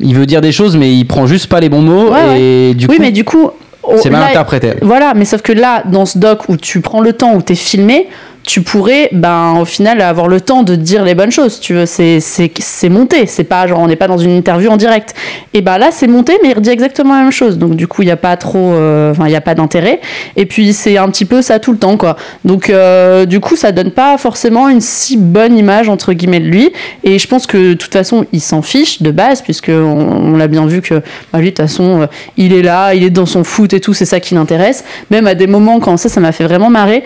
[0.00, 2.74] Il veut dire des choses, mais il prend juste pas les bons mots Ouais, et
[2.74, 3.50] du oui, coup mais du coup.
[3.96, 4.74] C'est mal là, interprété.
[4.82, 7.52] Voilà, mais sauf que là, dans ce doc où tu prends le temps, où tu
[7.52, 8.08] es filmé,
[8.48, 11.60] tu pourrais, ben, au final, avoir le temps de dire les bonnes choses.
[11.60, 13.26] Tu veux, c'est, c'est, c'est monté.
[13.26, 15.14] C'est pas genre, on n'est pas dans une interview en direct.
[15.52, 17.58] Et ben là, c'est monté, mais il redit exactement la même chose.
[17.58, 20.00] Donc, du coup, il n'y a pas trop, euh, enfin, il n'y a pas d'intérêt.
[20.36, 22.16] Et puis, c'est un petit peu ça tout le temps, quoi.
[22.46, 26.46] Donc, euh, du coup, ça donne pas forcément une si bonne image, entre guillemets, de
[26.46, 26.72] lui.
[27.04, 30.48] Et je pense que, de toute façon, il s'en fiche de base, puisque on, l'a
[30.48, 31.02] bien vu que,
[31.34, 32.06] bah, lui, de toute façon, euh,
[32.38, 34.84] il est là, il est dans son foot et tout, c'est ça qui l'intéresse.
[35.10, 37.04] Même à des moments, quand ça, ça m'a fait vraiment marrer,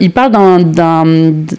[0.00, 1.04] il parle d'un, d'un,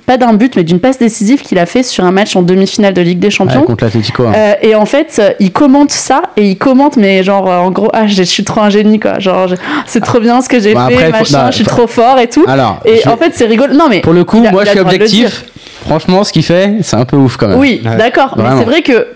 [0.06, 2.94] pas d'un but, mais d'une passe décisive qu'il a fait sur un match en demi-finale
[2.94, 3.64] de Ligue des Ouais, Champions.
[3.64, 4.24] contre l'Atlético.
[4.28, 4.34] hein.
[4.36, 8.08] Euh, et en fait, il commente ça et il commente, mais genre en gros, ah,
[8.08, 9.20] je suis trop un génie quoi.
[9.20, 9.56] Genre, je-
[9.86, 11.70] c'est trop bien ce que j'ai Bon, fait, après, faut- machin, non, je suis faut-
[11.72, 12.46] trop fort et tout.
[12.48, 13.74] Alors, et je- en fait, c'est rigolo.
[13.74, 15.44] Non, mais pour le coup, a- moi je suis objectif.
[15.86, 17.60] Franchement, ce qu'il fait, c'est un peu ouf quand même.
[17.60, 17.98] Oui, Ouais.
[17.98, 18.36] d'accord.
[18.38, 19.08] Mais c'est vrai que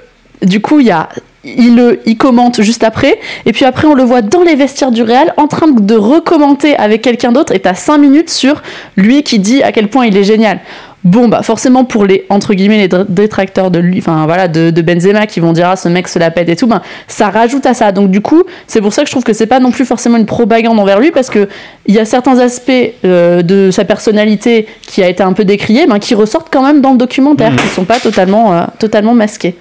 [0.41, 1.07] du coup, il y a.
[1.43, 4.91] Il, le- il commente juste après, et puis après on le voit dans les vestiaires
[4.91, 8.61] du Real en train de recommenter avec quelqu'un d'autre, et t'as 5 minutes sur
[8.95, 10.59] lui qui dit à quel point il est génial.
[11.03, 14.81] Bon, bah forcément pour les entre guillemets les détracteurs de lui, enfin voilà, de, de
[14.83, 17.65] Benzema qui vont dire ah ce mec se la pète et tout, ben ça rajoute
[17.65, 17.91] à ça.
[17.91, 20.17] Donc du coup, c'est pour ça que je trouve que c'est pas non plus forcément
[20.17, 21.49] une propagande envers lui parce que
[21.87, 22.71] il y a certains aspects
[23.03, 26.81] euh, de sa personnalité qui a été un peu décrié, ben qui ressortent quand même
[26.81, 29.55] dans le documentaire, qui sont pas totalement euh, totalement masqués.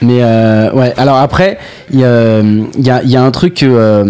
[0.00, 1.58] Mais euh, ouais, alors après,
[1.90, 4.04] il y a, il y, a, il y a un truc que, euh,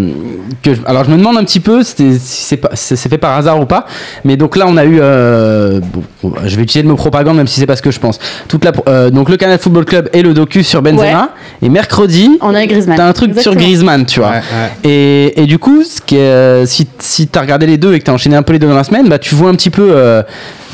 [0.62, 3.16] que je- alors je me demande un petit peu si c'est pas- si c'est fait
[3.16, 3.86] par hasard ou pas.
[4.24, 5.80] Mais donc là, on a eu, euh,
[6.22, 8.18] bon, je vais utiliser le mot propagande même si c'est pas ce que je pense.
[8.48, 11.30] Toute la, euh, donc le Canal Football Club et le docu sur Benzema.
[11.62, 12.96] Et mercredi, On a eu Griezmann.
[12.98, 13.54] t'as un truc sur.
[13.54, 14.28] Griezmann, tu vois.
[14.30, 14.90] Ouais, ouais.
[14.90, 18.04] Et, et du coup, ce qui est, si, si t'as regardé les deux et que
[18.04, 19.88] t'as enchaîné un peu les deux dans la semaine, bah tu vois un petit peu,
[19.90, 20.22] euh,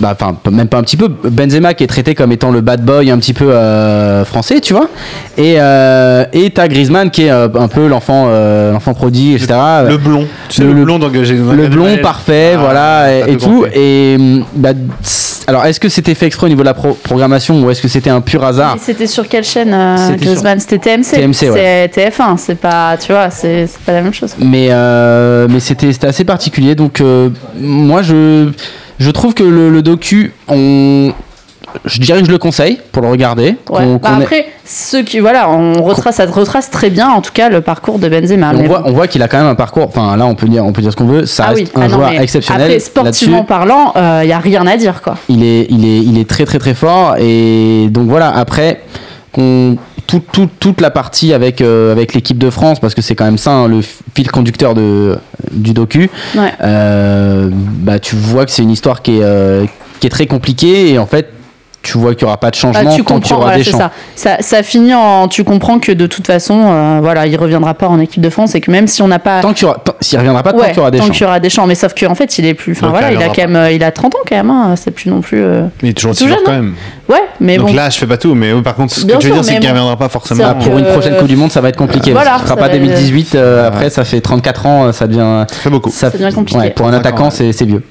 [0.01, 2.85] bah enfin même pas un petit peu, Benzema qui est traité comme étant le bad
[2.85, 4.89] boy un petit peu euh, français, tu vois.
[5.37, 9.59] Et euh, et t'as Griezmann qui est euh, un peu l'enfant euh, l'enfant prodigue, etc.
[9.89, 10.27] Le blond.
[10.49, 11.35] Tu sais, Le- blond d'engagé.
[11.35, 13.65] Le blond parfait, Ah, voilà, et, et tout.
[13.75, 14.17] Et
[14.55, 14.71] bah,
[15.47, 17.89] alors, est-ce que c'était fait exprès au niveau de la pro- programmation ou est-ce que
[17.89, 18.77] c'était un pur hasard?
[18.81, 20.59] C'était sur quelle chaîne euh, C'était Griezmann?
[20.59, 21.11] C'était TMC.
[21.21, 21.91] TMC, ouais.
[21.93, 24.35] C'est TF1, c'est pas, tu vois, c'est c'est pas la même chose.
[24.39, 27.29] mais euh, mais c'était c'était assez particulier donc euh,
[27.61, 28.49] moi je
[28.99, 31.13] je trouve que le, le docu on
[31.85, 33.99] je dirais que je le conseille pour le regarder Ouais.
[34.01, 37.33] Bah qu'on ait- après, ceux qui, voilà, on retrace, ça retrace très bien, en tout
[37.33, 38.53] cas, le parcours de Benzema.
[38.55, 39.85] On voit, on voit qu'il a quand même un parcours.
[39.89, 41.27] Enfin, là, on peut dire, on peut dire ce qu'on veut.
[41.27, 42.63] Ça Ah reste oui, un ah joueur exceptionnel.
[42.63, 42.91] Après, là-dessus.
[42.91, 45.17] sportivement parlant, il n'y a rien à dire, quoi.
[45.29, 47.17] il est, il est, il est très, très, très fort.
[47.19, 48.29] Et donc voilà.
[48.31, 48.81] Après,
[49.33, 53.15] qu'on tout, tout- toute la partie avec, euh, avec l'équipe de France, parce que c'est
[53.15, 53.81] quand même ça hein, le
[54.15, 55.17] fil conducteur de,
[55.51, 56.11] du docu.
[56.37, 56.53] Ouais.
[56.63, 59.65] euh, bah, tu vois que c'est une histoire qui est, euh,
[60.01, 60.91] qui est très compliquée.
[60.93, 61.31] Et en fait,
[61.85, 63.45] tu vois qu'il n'y aura pas de Bah, changement tu tant qu'il y comprends, aura
[63.45, 63.79] voilà, des c'est champs.
[63.79, 63.91] ça.
[64.17, 64.37] ça.
[64.41, 65.29] Ça finit en.
[65.29, 68.55] Tu comprends que de toute façon, euh, voilà, il reviendra pas en équipe de France
[68.55, 69.41] et que même si on n'a pas.
[69.41, 71.13] Tant qu'il tant- s'il reviendra pas, tant Ouais, qu'il y aura des tant champs.
[71.13, 72.73] qu'il y aura des champs, mais sauf qu'en fait, il est plus.
[72.73, 74.51] Enfin voilà, il il a quand même, euh, il a 30 ans quand même.
[74.51, 75.43] hein, c'est plus non plus.
[75.43, 76.57] euh, Il est toujours jeune, quand hein.
[76.57, 76.75] même.
[77.09, 77.75] Ouais, mais Donc bon.
[77.75, 79.53] là, je fais pas tout, mais par contre, ce Bien que tu veux dire, c'est
[79.53, 79.75] mais qu'il bon.
[79.75, 80.45] reviendra pas forcément.
[80.47, 82.13] Ah, pour une prochaine Coupe du Monde, ça va être compliqué.
[82.13, 83.35] voilà, parce ce sera ça pas va être- 2018.
[83.35, 85.45] euh, après, ça fait 34 ans, ça devient.
[85.63, 85.91] Ça beaucoup.
[85.91, 86.71] Devient compliqué.
[86.71, 87.83] pour un attaquant, c'est vieux.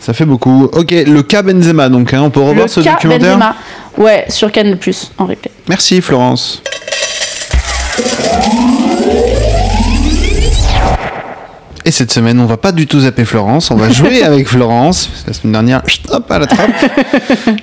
[0.00, 0.64] Ça fait beaucoup.
[0.72, 3.38] Ok, le cas Benzema, donc hein, on peut revoir Le ce cas documentaire.
[3.38, 3.56] Benzema.
[3.96, 5.50] Ouais, sur Canal Plus en replay.
[5.68, 6.62] Merci Florence.
[11.88, 15.08] Et cette semaine, on va pas du tout zapper Florence, on va jouer avec Florence.
[15.26, 15.80] La semaine dernière,
[16.10, 16.68] hop, à la trappe.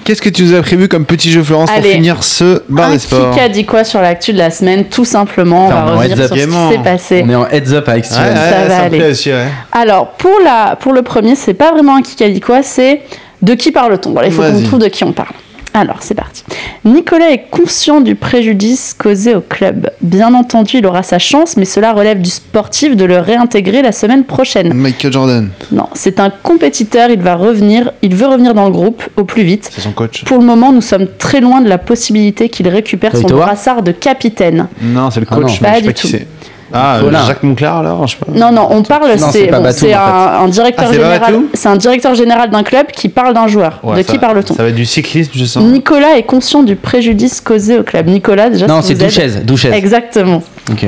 [0.03, 2.93] Qu'est-ce que tu nous as prévu comme petit jeu Florence pour finir ce bar Un
[2.93, 3.29] des sports?
[3.35, 6.29] qui a dit quoi sur l'actu de la semaine Tout simplement, on va revenir sur
[6.29, 6.39] ce qui
[6.75, 7.23] s'est passé.
[7.23, 8.29] On est en heads up avec Ouais, Steven.
[8.29, 8.97] ouais, ça va me aller.
[8.97, 9.45] plaît aussi, ouais.
[9.71, 13.01] Alors, pour, la, pour le premier, c'est pas vraiment un qui a dit quoi, c'est
[13.43, 14.11] de qui parle-t-on?
[14.11, 15.35] Voilà, il faut qu'on trouve de qui on parle.
[15.77, 16.43] Alors, c'est parti.
[16.85, 19.89] Nicolas est conscient du préjudice causé au club.
[20.01, 23.91] Bien entendu, il aura sa chance, mais cela relève du sportif de le réintégrer la
[23.91, 24.73] semaine prochaine.
[24.73, 29.03] Michael Jordan, Non, c'est un compétiteur, il va revenir, il veut revenir dans le groupe
[29.17, 29.69] au plus vite.
[29.73, 30.23] c'est son coach.
[30.23, 33.91] Pour le moment, nous sommes très loin de la possibilité qu'il récupère son brassard de
[33.91, 34.67] capitaine.
[34.81, 36.07] Non, c'est le Ah coach, mais Pas je sais du pas qui tout.
[36.07, 36.27] c'est.
[36.75, 37.25] Ah, Colin.
[37.25, 38.31] Jacques Monclar alors, je sais pas.
[38.37, 39.93] Non, non, on parle, c'est bon, en fait.
[39.93, 39.99] un,
[40.43, 41.35] un directeur Ah, général.
[41.53, 43.79] C'est un directeur général d'un club qui parle d'un joueur.
[43.83, 45.63] Ouais, de ça- qui parle-t-on Ça va être du cyclisme, je sens.
[45.63, 48.07] Nicolas est conscient du préjudice causé au club.
[48.07, 49.27] Nicolas, déjà, Non, c'est Douchez.
[49.43, 49.71] Douchez.
[49.71, 50.43] Exactement.
[50.71, 50.85] Ok.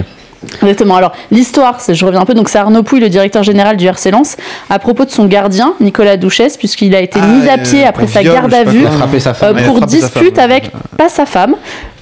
[0.61, 0.95] Exactement.
[0.95, 4.11] Alors, l'histoire, je reviens un peu, donc c'est Arnaud Pouille, le directeur général du RC
[4.11, 4.37] Lens,
[4.69, 7.83] à propos de son gardien, Nicolas Douchès, puisqu'il a été Ah, mis à euh, pied
[7.85, 8.97] après sa viol, garde à vue Il a quoi.
[8.99, 10.43] frappé sa euh, pour sa dispute femme.
[10.51, 11.55] avec, pas sa femme,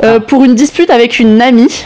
[0.03, 1.85] euh, pour une dispute avec une amie.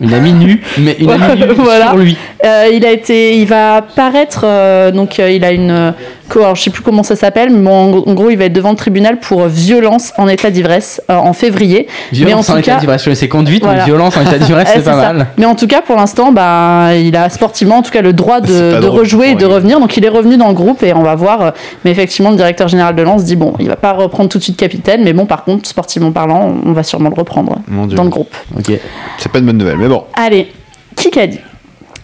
[0.00, 1.88] Une amie nue, mais une amie nue Voilà.
[1.88, 2.16] sur lui.
[2.44, 5.94] Euh, il a été, il va apparaître, euh, donc euh, il a une,
[6.34, 8.70] alors, je sais plus comment ça s'appelle, mais bon, en, gros- il va être devant
[8.70, 11.86] le tribunal pour euh, violence en état d'ivresse euh, en février.
[12.12, 13.04] Violence mais en en tout état cas, d'ivresse.
[13.04, 13.78] Connaissais conduite, Voilà.
[13.80, 15.12] mais violence en état d'ivresse, c'est pas ça.
[15.12, 15.26] mal.
[15.38, 18.38] Mais en tout cas, pour l'instant, bah, il a sportivement en tout cas le droit
[18.44, 19.78] C'est de, rejouer et de revenir.
[19.80, 21.40] Donc il est revenu dans le groupe et on va voir.
[21.42, 21.50] euh,
[21.84, 24.42] Mais effectivement, le directeur général de Lens dit bon, il va pas reprendre tout de
[24.42, 27.96] suite capitaine, mais bon, par contre, sportivement parlant, on va sûrement le reprendre Mon Dieu.
[27.96, 28.34] dans le groupe.
[28.58, 28.72] Ok.
[29.18, 30.04] C'est pas une bonne nouvelle, mais bon.
[30.14, 30.52] Allez,
[30.96, 31.40] qui qu'a dit?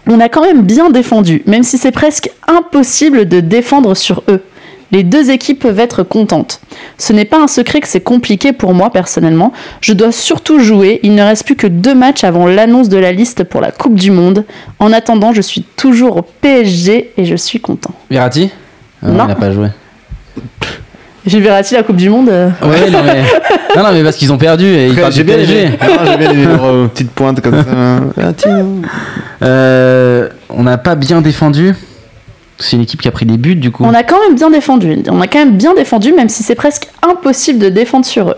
[0.08, 4.42] On a quand même bien défendu, même si c'est presque impossible de défendre sur eux.
[4.90, 6.60] Les deux équipes peuvent être contentes.
[6.98, 9.52] Ce n'est pas un secret que c'est compliqué pour moi personnellement.
[9.80, 11.00] Je dois surtout jouer.
[11.02, 13.94] Il ne reste plus que deux matchs avant l'annonce de la liste pour la Coupe
[13.94, 14.44] du Monde.
[14.78, 17.94] En attendant, je suis toujours au PSG et je suis content.
[18.10, 18.50] Verratti
[19.02, 19.24] Ah Non.
[19.24, 19.68] Il n'a pas joué.
[21.24, 23.22] Gilles Verratti, la Coupe du Monde euh, Ouais, non, mais.
[23.76, 25.70] Non, non, mais parce qu'ils ont perdu et ils J'ai du bien PSG.
[25.80, 28.32] J'ai bien aimé leur euh, petite pointe comme ça.
[28.36, 28.66] Tiens.
[29.42, 31.74] Euh, on n'a pas bien défendu.
[32.58, 33.82] C'est une équipe qui a pris des buts, du coup.
[33.84, 34.98] On a quand même bien défendu.
[35.08, 38.36] On a quand même bien défendu, même si c'est presque impossible de défendre sur eux.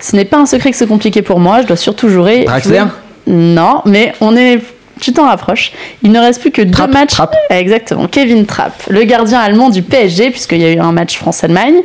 [0.00, 1.60] Ce n'est pas un secret que c'est compliqué pour moi.
[1.60, 2.44] Je dois surtout jouer.
[2.44, 2.88] Draxler jouer-
[3.26, 4.60] Non, mais on est.
[5.00, 5.72] Tu t'en rapproches.
[6.02, 7.10] Il ne reste plus que deux matchs.
[7.10, 7.34] Trapp.
[7.50, 8.06] Exactement.
[8.08, 11.76] Kevin Trapp, le gardien allemand du PSG, puisqu'il y a eu un match France-Allemagne.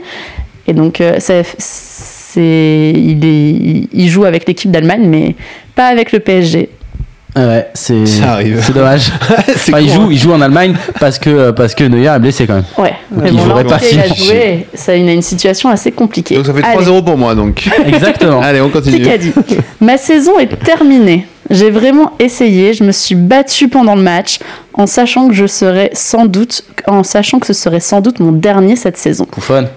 [0.68, 5.36] Et donc, euh, ça- c'est, il, est, il joue avec l'équipe d'Allemagne, mais
[5.76, 6.70] pas avec le PSG.
[7.36, 8.62] Ah Ouais, c'est Ça arrive.
[8.64, 9.12] c'est dommage.
[9.56, 10.08] C'est Enfin, il joue, hein.
[10.12, 12.64] il joue en Allemagne parce que euh, parce que Neuer est blessé quand même.
[12.78, 14.26] Ouais, mais il bon, pas il a si.
[14.26, 14.68] joué.
[14.74, 16.36] Ça, il a une situation assez compliquée.
[16.36, 16.84] Donc ça fait Allez.
[16.84, 17.70] 3-0 pour moi donc.
[17.86, 18.42] Exactement.
[18.42, 18.98] Allez, on continue.
[18.98, 19.32] Kikadi.
[19.80, 21.28] Ma saison est terminée.
[21.52, 24.40] J'ai vraiment essayé, je me suis battue pendant le match
[24.74, 28.32] en sachant que je serais sans doute en sachant que ce serait sans doute mon
[28.32, 29.26] dernier cette saison.
[29.26, 29.68] Poufonne.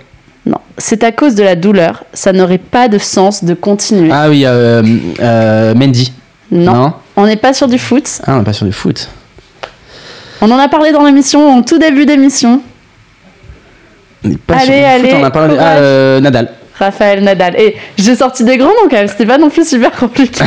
[0.44, 4.11] Non, c'est à cause de la douleur, ça n'aurait pas de sens de continuer.
[4.12, 4.82] Ah oui, euh,
[5.20, 6.12] euh, Mendy.
[6.53, 8.20] Non, on n'est pas sur du foot.
[8.26, 9.09] Ah, on n'est pas sur du foot.
[10.40, 12.61] On en a parlé dans l'émission, en tout début d'émission.
[14.24, 15.57] On n'est pas Allez, sur du allez, foot, on a parlé.
[15.59, 16.50] Ah, euh, Nadal.
[16.78, 17.55] Raphaël Nadal.
[17.61, 20.42] Et j'ai sorti des grands noms quand même, c'était pas non plus super compliqué.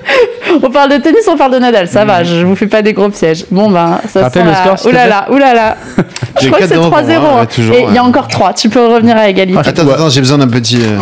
[0.62, 2.92] on parle de tennis, on parle de Nadal, ça va, je vous fais pas des
[2.94, 3.44] gros pièges.
[3.50, 5.76] Bon ben, ça Rappelle le score, Oulala, oulala.
[6.40, 7.06] Je crois que c'est 4-0 pour moi, 3-0.
[7.06, 7.46] ouais, hein.
[7.46, 9.58] toujours, Et il y a encore 3, tu peux revenir à égalité.
[9.58, 10.80] Attends, attends, j'ai besoin d'un petit.
[10.82, 10.98] euh,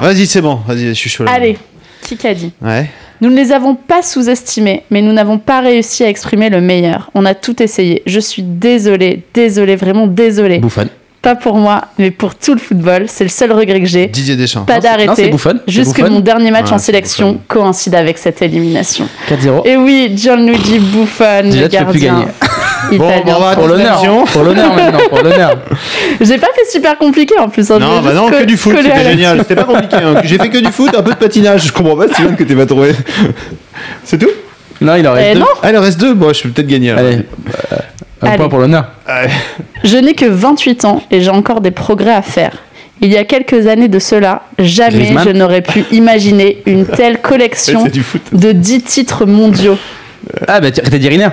[0.00, 0.58] Vas-y, c'est bon.
[0.66, 1.24] Vas-y, je suis chaud.
[1.24, 1.32] là.
[1.32, 1.58] Allez,
[2.02, 2.90] qui a dit Ouais.
[3.20, 7.10] Nous ne les avons pas sous-estimés, mais nous n'avons pas réussi à exprimer le meilleur.
[7.14, 8.02] On a tout essayé.
[8.06, 10.58] Je suis désolée, désolée, vraiment désolée.
[10.58, 10.86] Bouffon.
[11.22, 13.06] Pas pour moi, mais pour tout le football.
[13.08, 14.06] C'est le seul regret que j'ai.
[14.06, 14.64] Didier Deschamps.
[14.64, 15.12] Pas d'arrêter.
[15.16, 16.14] c'est Buffon, c'est Juste que Buffon.
[16.14, 19.08] mon dernier match Ouais, en sélection coïncide avec cette élimination.
[19.28, 19.66] 4-0.
[19.66, 22.26] Et oui, Gianluigi Buffon, Déjà, le tu peux plus gardien gagner.
[22.92, 23.22] italien.
[23.24, 24.02] Bon, Pour l'honneur.
[24.32, 24.98] Pour l'honneur maintenant.
[25.08, 25.58] Pour l'honneur.
[26.20, 27.70] J'ai pas fait super compliqué en plus.
[27.70, 29.38] hein, Non, bah non, que du foot, c'était génial.
[29.38, 29.96] C'était pas compliqué.
[29.96, 30.14] hein.
[30.24, 31.66] J'ai fait que du foot, un peu de patinage.
[31.66, 32.92] Je comprends pas, Steven, que t'es pas trouvé.
[34.04, 34.30] C'est tout?
[34.80, 35.40] Non, il en reste Eh deux.
[35.40, 36.14] non, Ah, il en reste deux.
[36.14, 36.90] Bon, je peux peut-être gagner.
[36.90, 37.16] Allez.
[37.72, 37.76] euh,
[38.22, 38.36] un Allez.
[38.38, 38.86] point pour l'honneur.
[39.84, 42.52] je n'ai que 28 ans et j'ai encore des progrès à faire.
[43.02, 45.24] Il y a quelques années de cela, jamais Griezmann.
[45.26, 48.22] je n'aurais pu imaginer une telle collection C'est du foot.
[48.32, 49.76] de 10 titres mondiaux.
[50.48, 51.28] Ah, bah, tu- t'as dit Riner.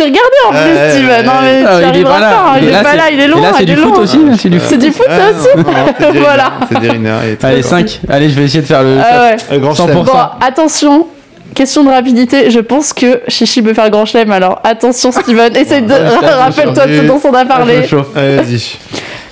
[0.00, 1.26] T'ai regardé en plus, Steven.
[1.26, 2.36] Non, mais tu il est arriveras pas là.
[2.46, 4.18] hein, Il est là, pas c'est- là, il est là, c'est du foot aussi.
[4.38, 4.48] C'est
[4.78, 5.06] du foot.
[5.08, 6.52] Ça non, aussi non, non, c'est des Voilà.
[6.70, 8.00] C'est Allez, 5.
[8.08, 8.96] Allez, je vais essayer de faire le.
[8.98, 9.76] Ah grand 100%.
[9.76, 10.02] chelem.
[10.04, 11.06] Bon, attention.
[11.54, 15.82] Question de rapidité, je pense que Chichi peut faire grand chelem, alors attention Steven, essaye
[15.82, 15.92] de...
[16.38, 17.80] Rappelle-toi de ce dont on a parlé.
[18.14, 18.76] vas-y.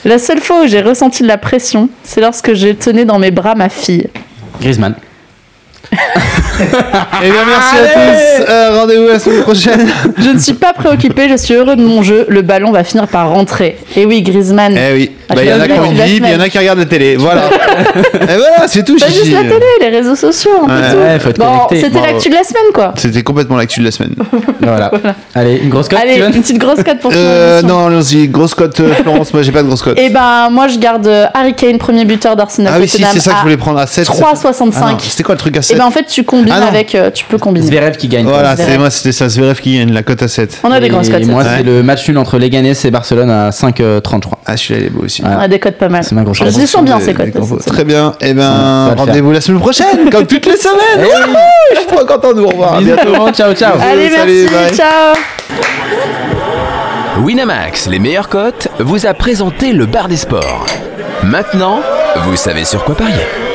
[0.04, 3.30] La seule fois où j'ai ressenti de la pression, c'est lorsque j'ai tenu dans mes
[3.30, 4.08] bras ma fille.
[4.60, 4.94] Griezmann.
[7.22, 8.44] Eh bien, merci à tous.
[8.48, 9.88] Euh, Rendez-vous la semaine prochaine.
[10.18, 13.06] Je ne suis pas préoccupée, je suis heureux de mon jeu, le ballon va finir
[13.08, 13.78] par rentrer.
[13.96, 15.10] Et oui, Griezmann, Eh oui.
[15.28, 16.58] Ah, Bah, il y en a qui ont une vie, il y en a qui
[16.58, 17.16] regardent la télé.
[17.28, 17.42] Voilà.
[17.48, 20.96] Et voilà, c'est tout, pas juste la télé, les réseaux sociaux, un peu Ouais, tout.
[20.98, 21.80] ouais, faut être bon, connecté.
[21.88, 22.94] c'était l'actu de la semaine, quoi.
[22.96, 24.14] C'était complètement l'actu de la semaine.
[24.62, 24.90] Voilà.
[25.34, 28.28] Allez, une grosse cote, Allez, une petite grosse cote pour Euh, non, allons-y.
[28.28, 29.32] Grosse cote, euh, Florence.
[29.34, 29.98] Moi, j'ai pas de grosse cote.
[29.98, 32.72] Et ben, moi, je garde euh, Harry Kane, premier buteur d'Arsenal.
[32.76, 34.06] Ah oui, si, c'est ça que je voulais prendre à 7.
[34.06, 34.72] 3,65.
[34.82, 36.94] Ah C'était quoi le truc à 7 Et ben, en fait, tu combines Ah avec.
[36.94, 37.66] euh, tu peux combiner.
[37.66, 38.24] Zverev qui gagne.
[38.26, 39.28] Voilà, c'est moi, c'était ça.
[39.28, 40.60] Zverev qui gagne la cote à 7.
[40.64, 41.24] On a des grosses cotes.
[41.26, 41.48] moi, Ouais.
[41.58, 44.38] c'est le match nul entre Leganés et Barcelone à 5,30, je crois.
[44.46, 45.22] Ah, celui-là, il est beau aussi.
[45.22, 45.28] Ouais.
[45.36, 46.02] On a des cotes pas mal.
[46.04, 47.30] C'est ma grosse Je les sens bien, ces cotes.
[47.66, 48.14] Très bien.
[48.20, 51.06] Et Ça ben, rendez-vous la semaine prochaine, comme toutes les semaines.
[51.06, 51.36] Wouhou,
[51.74, 52.74] Je suis trop content de vous revoir.
[52.74, 53.30] À bientôt.
[53.32, 53.74] ciao ciao.
[53.80, 55.14] Allez, Salut, merci, ciao.
[57.24, 60.66] Winamax, les meilleures cotes, vous a présenté le bar des sports.
[61.24, 61.80] Maintenant,
[62.24, 63.47] vous savez sur quoi parier.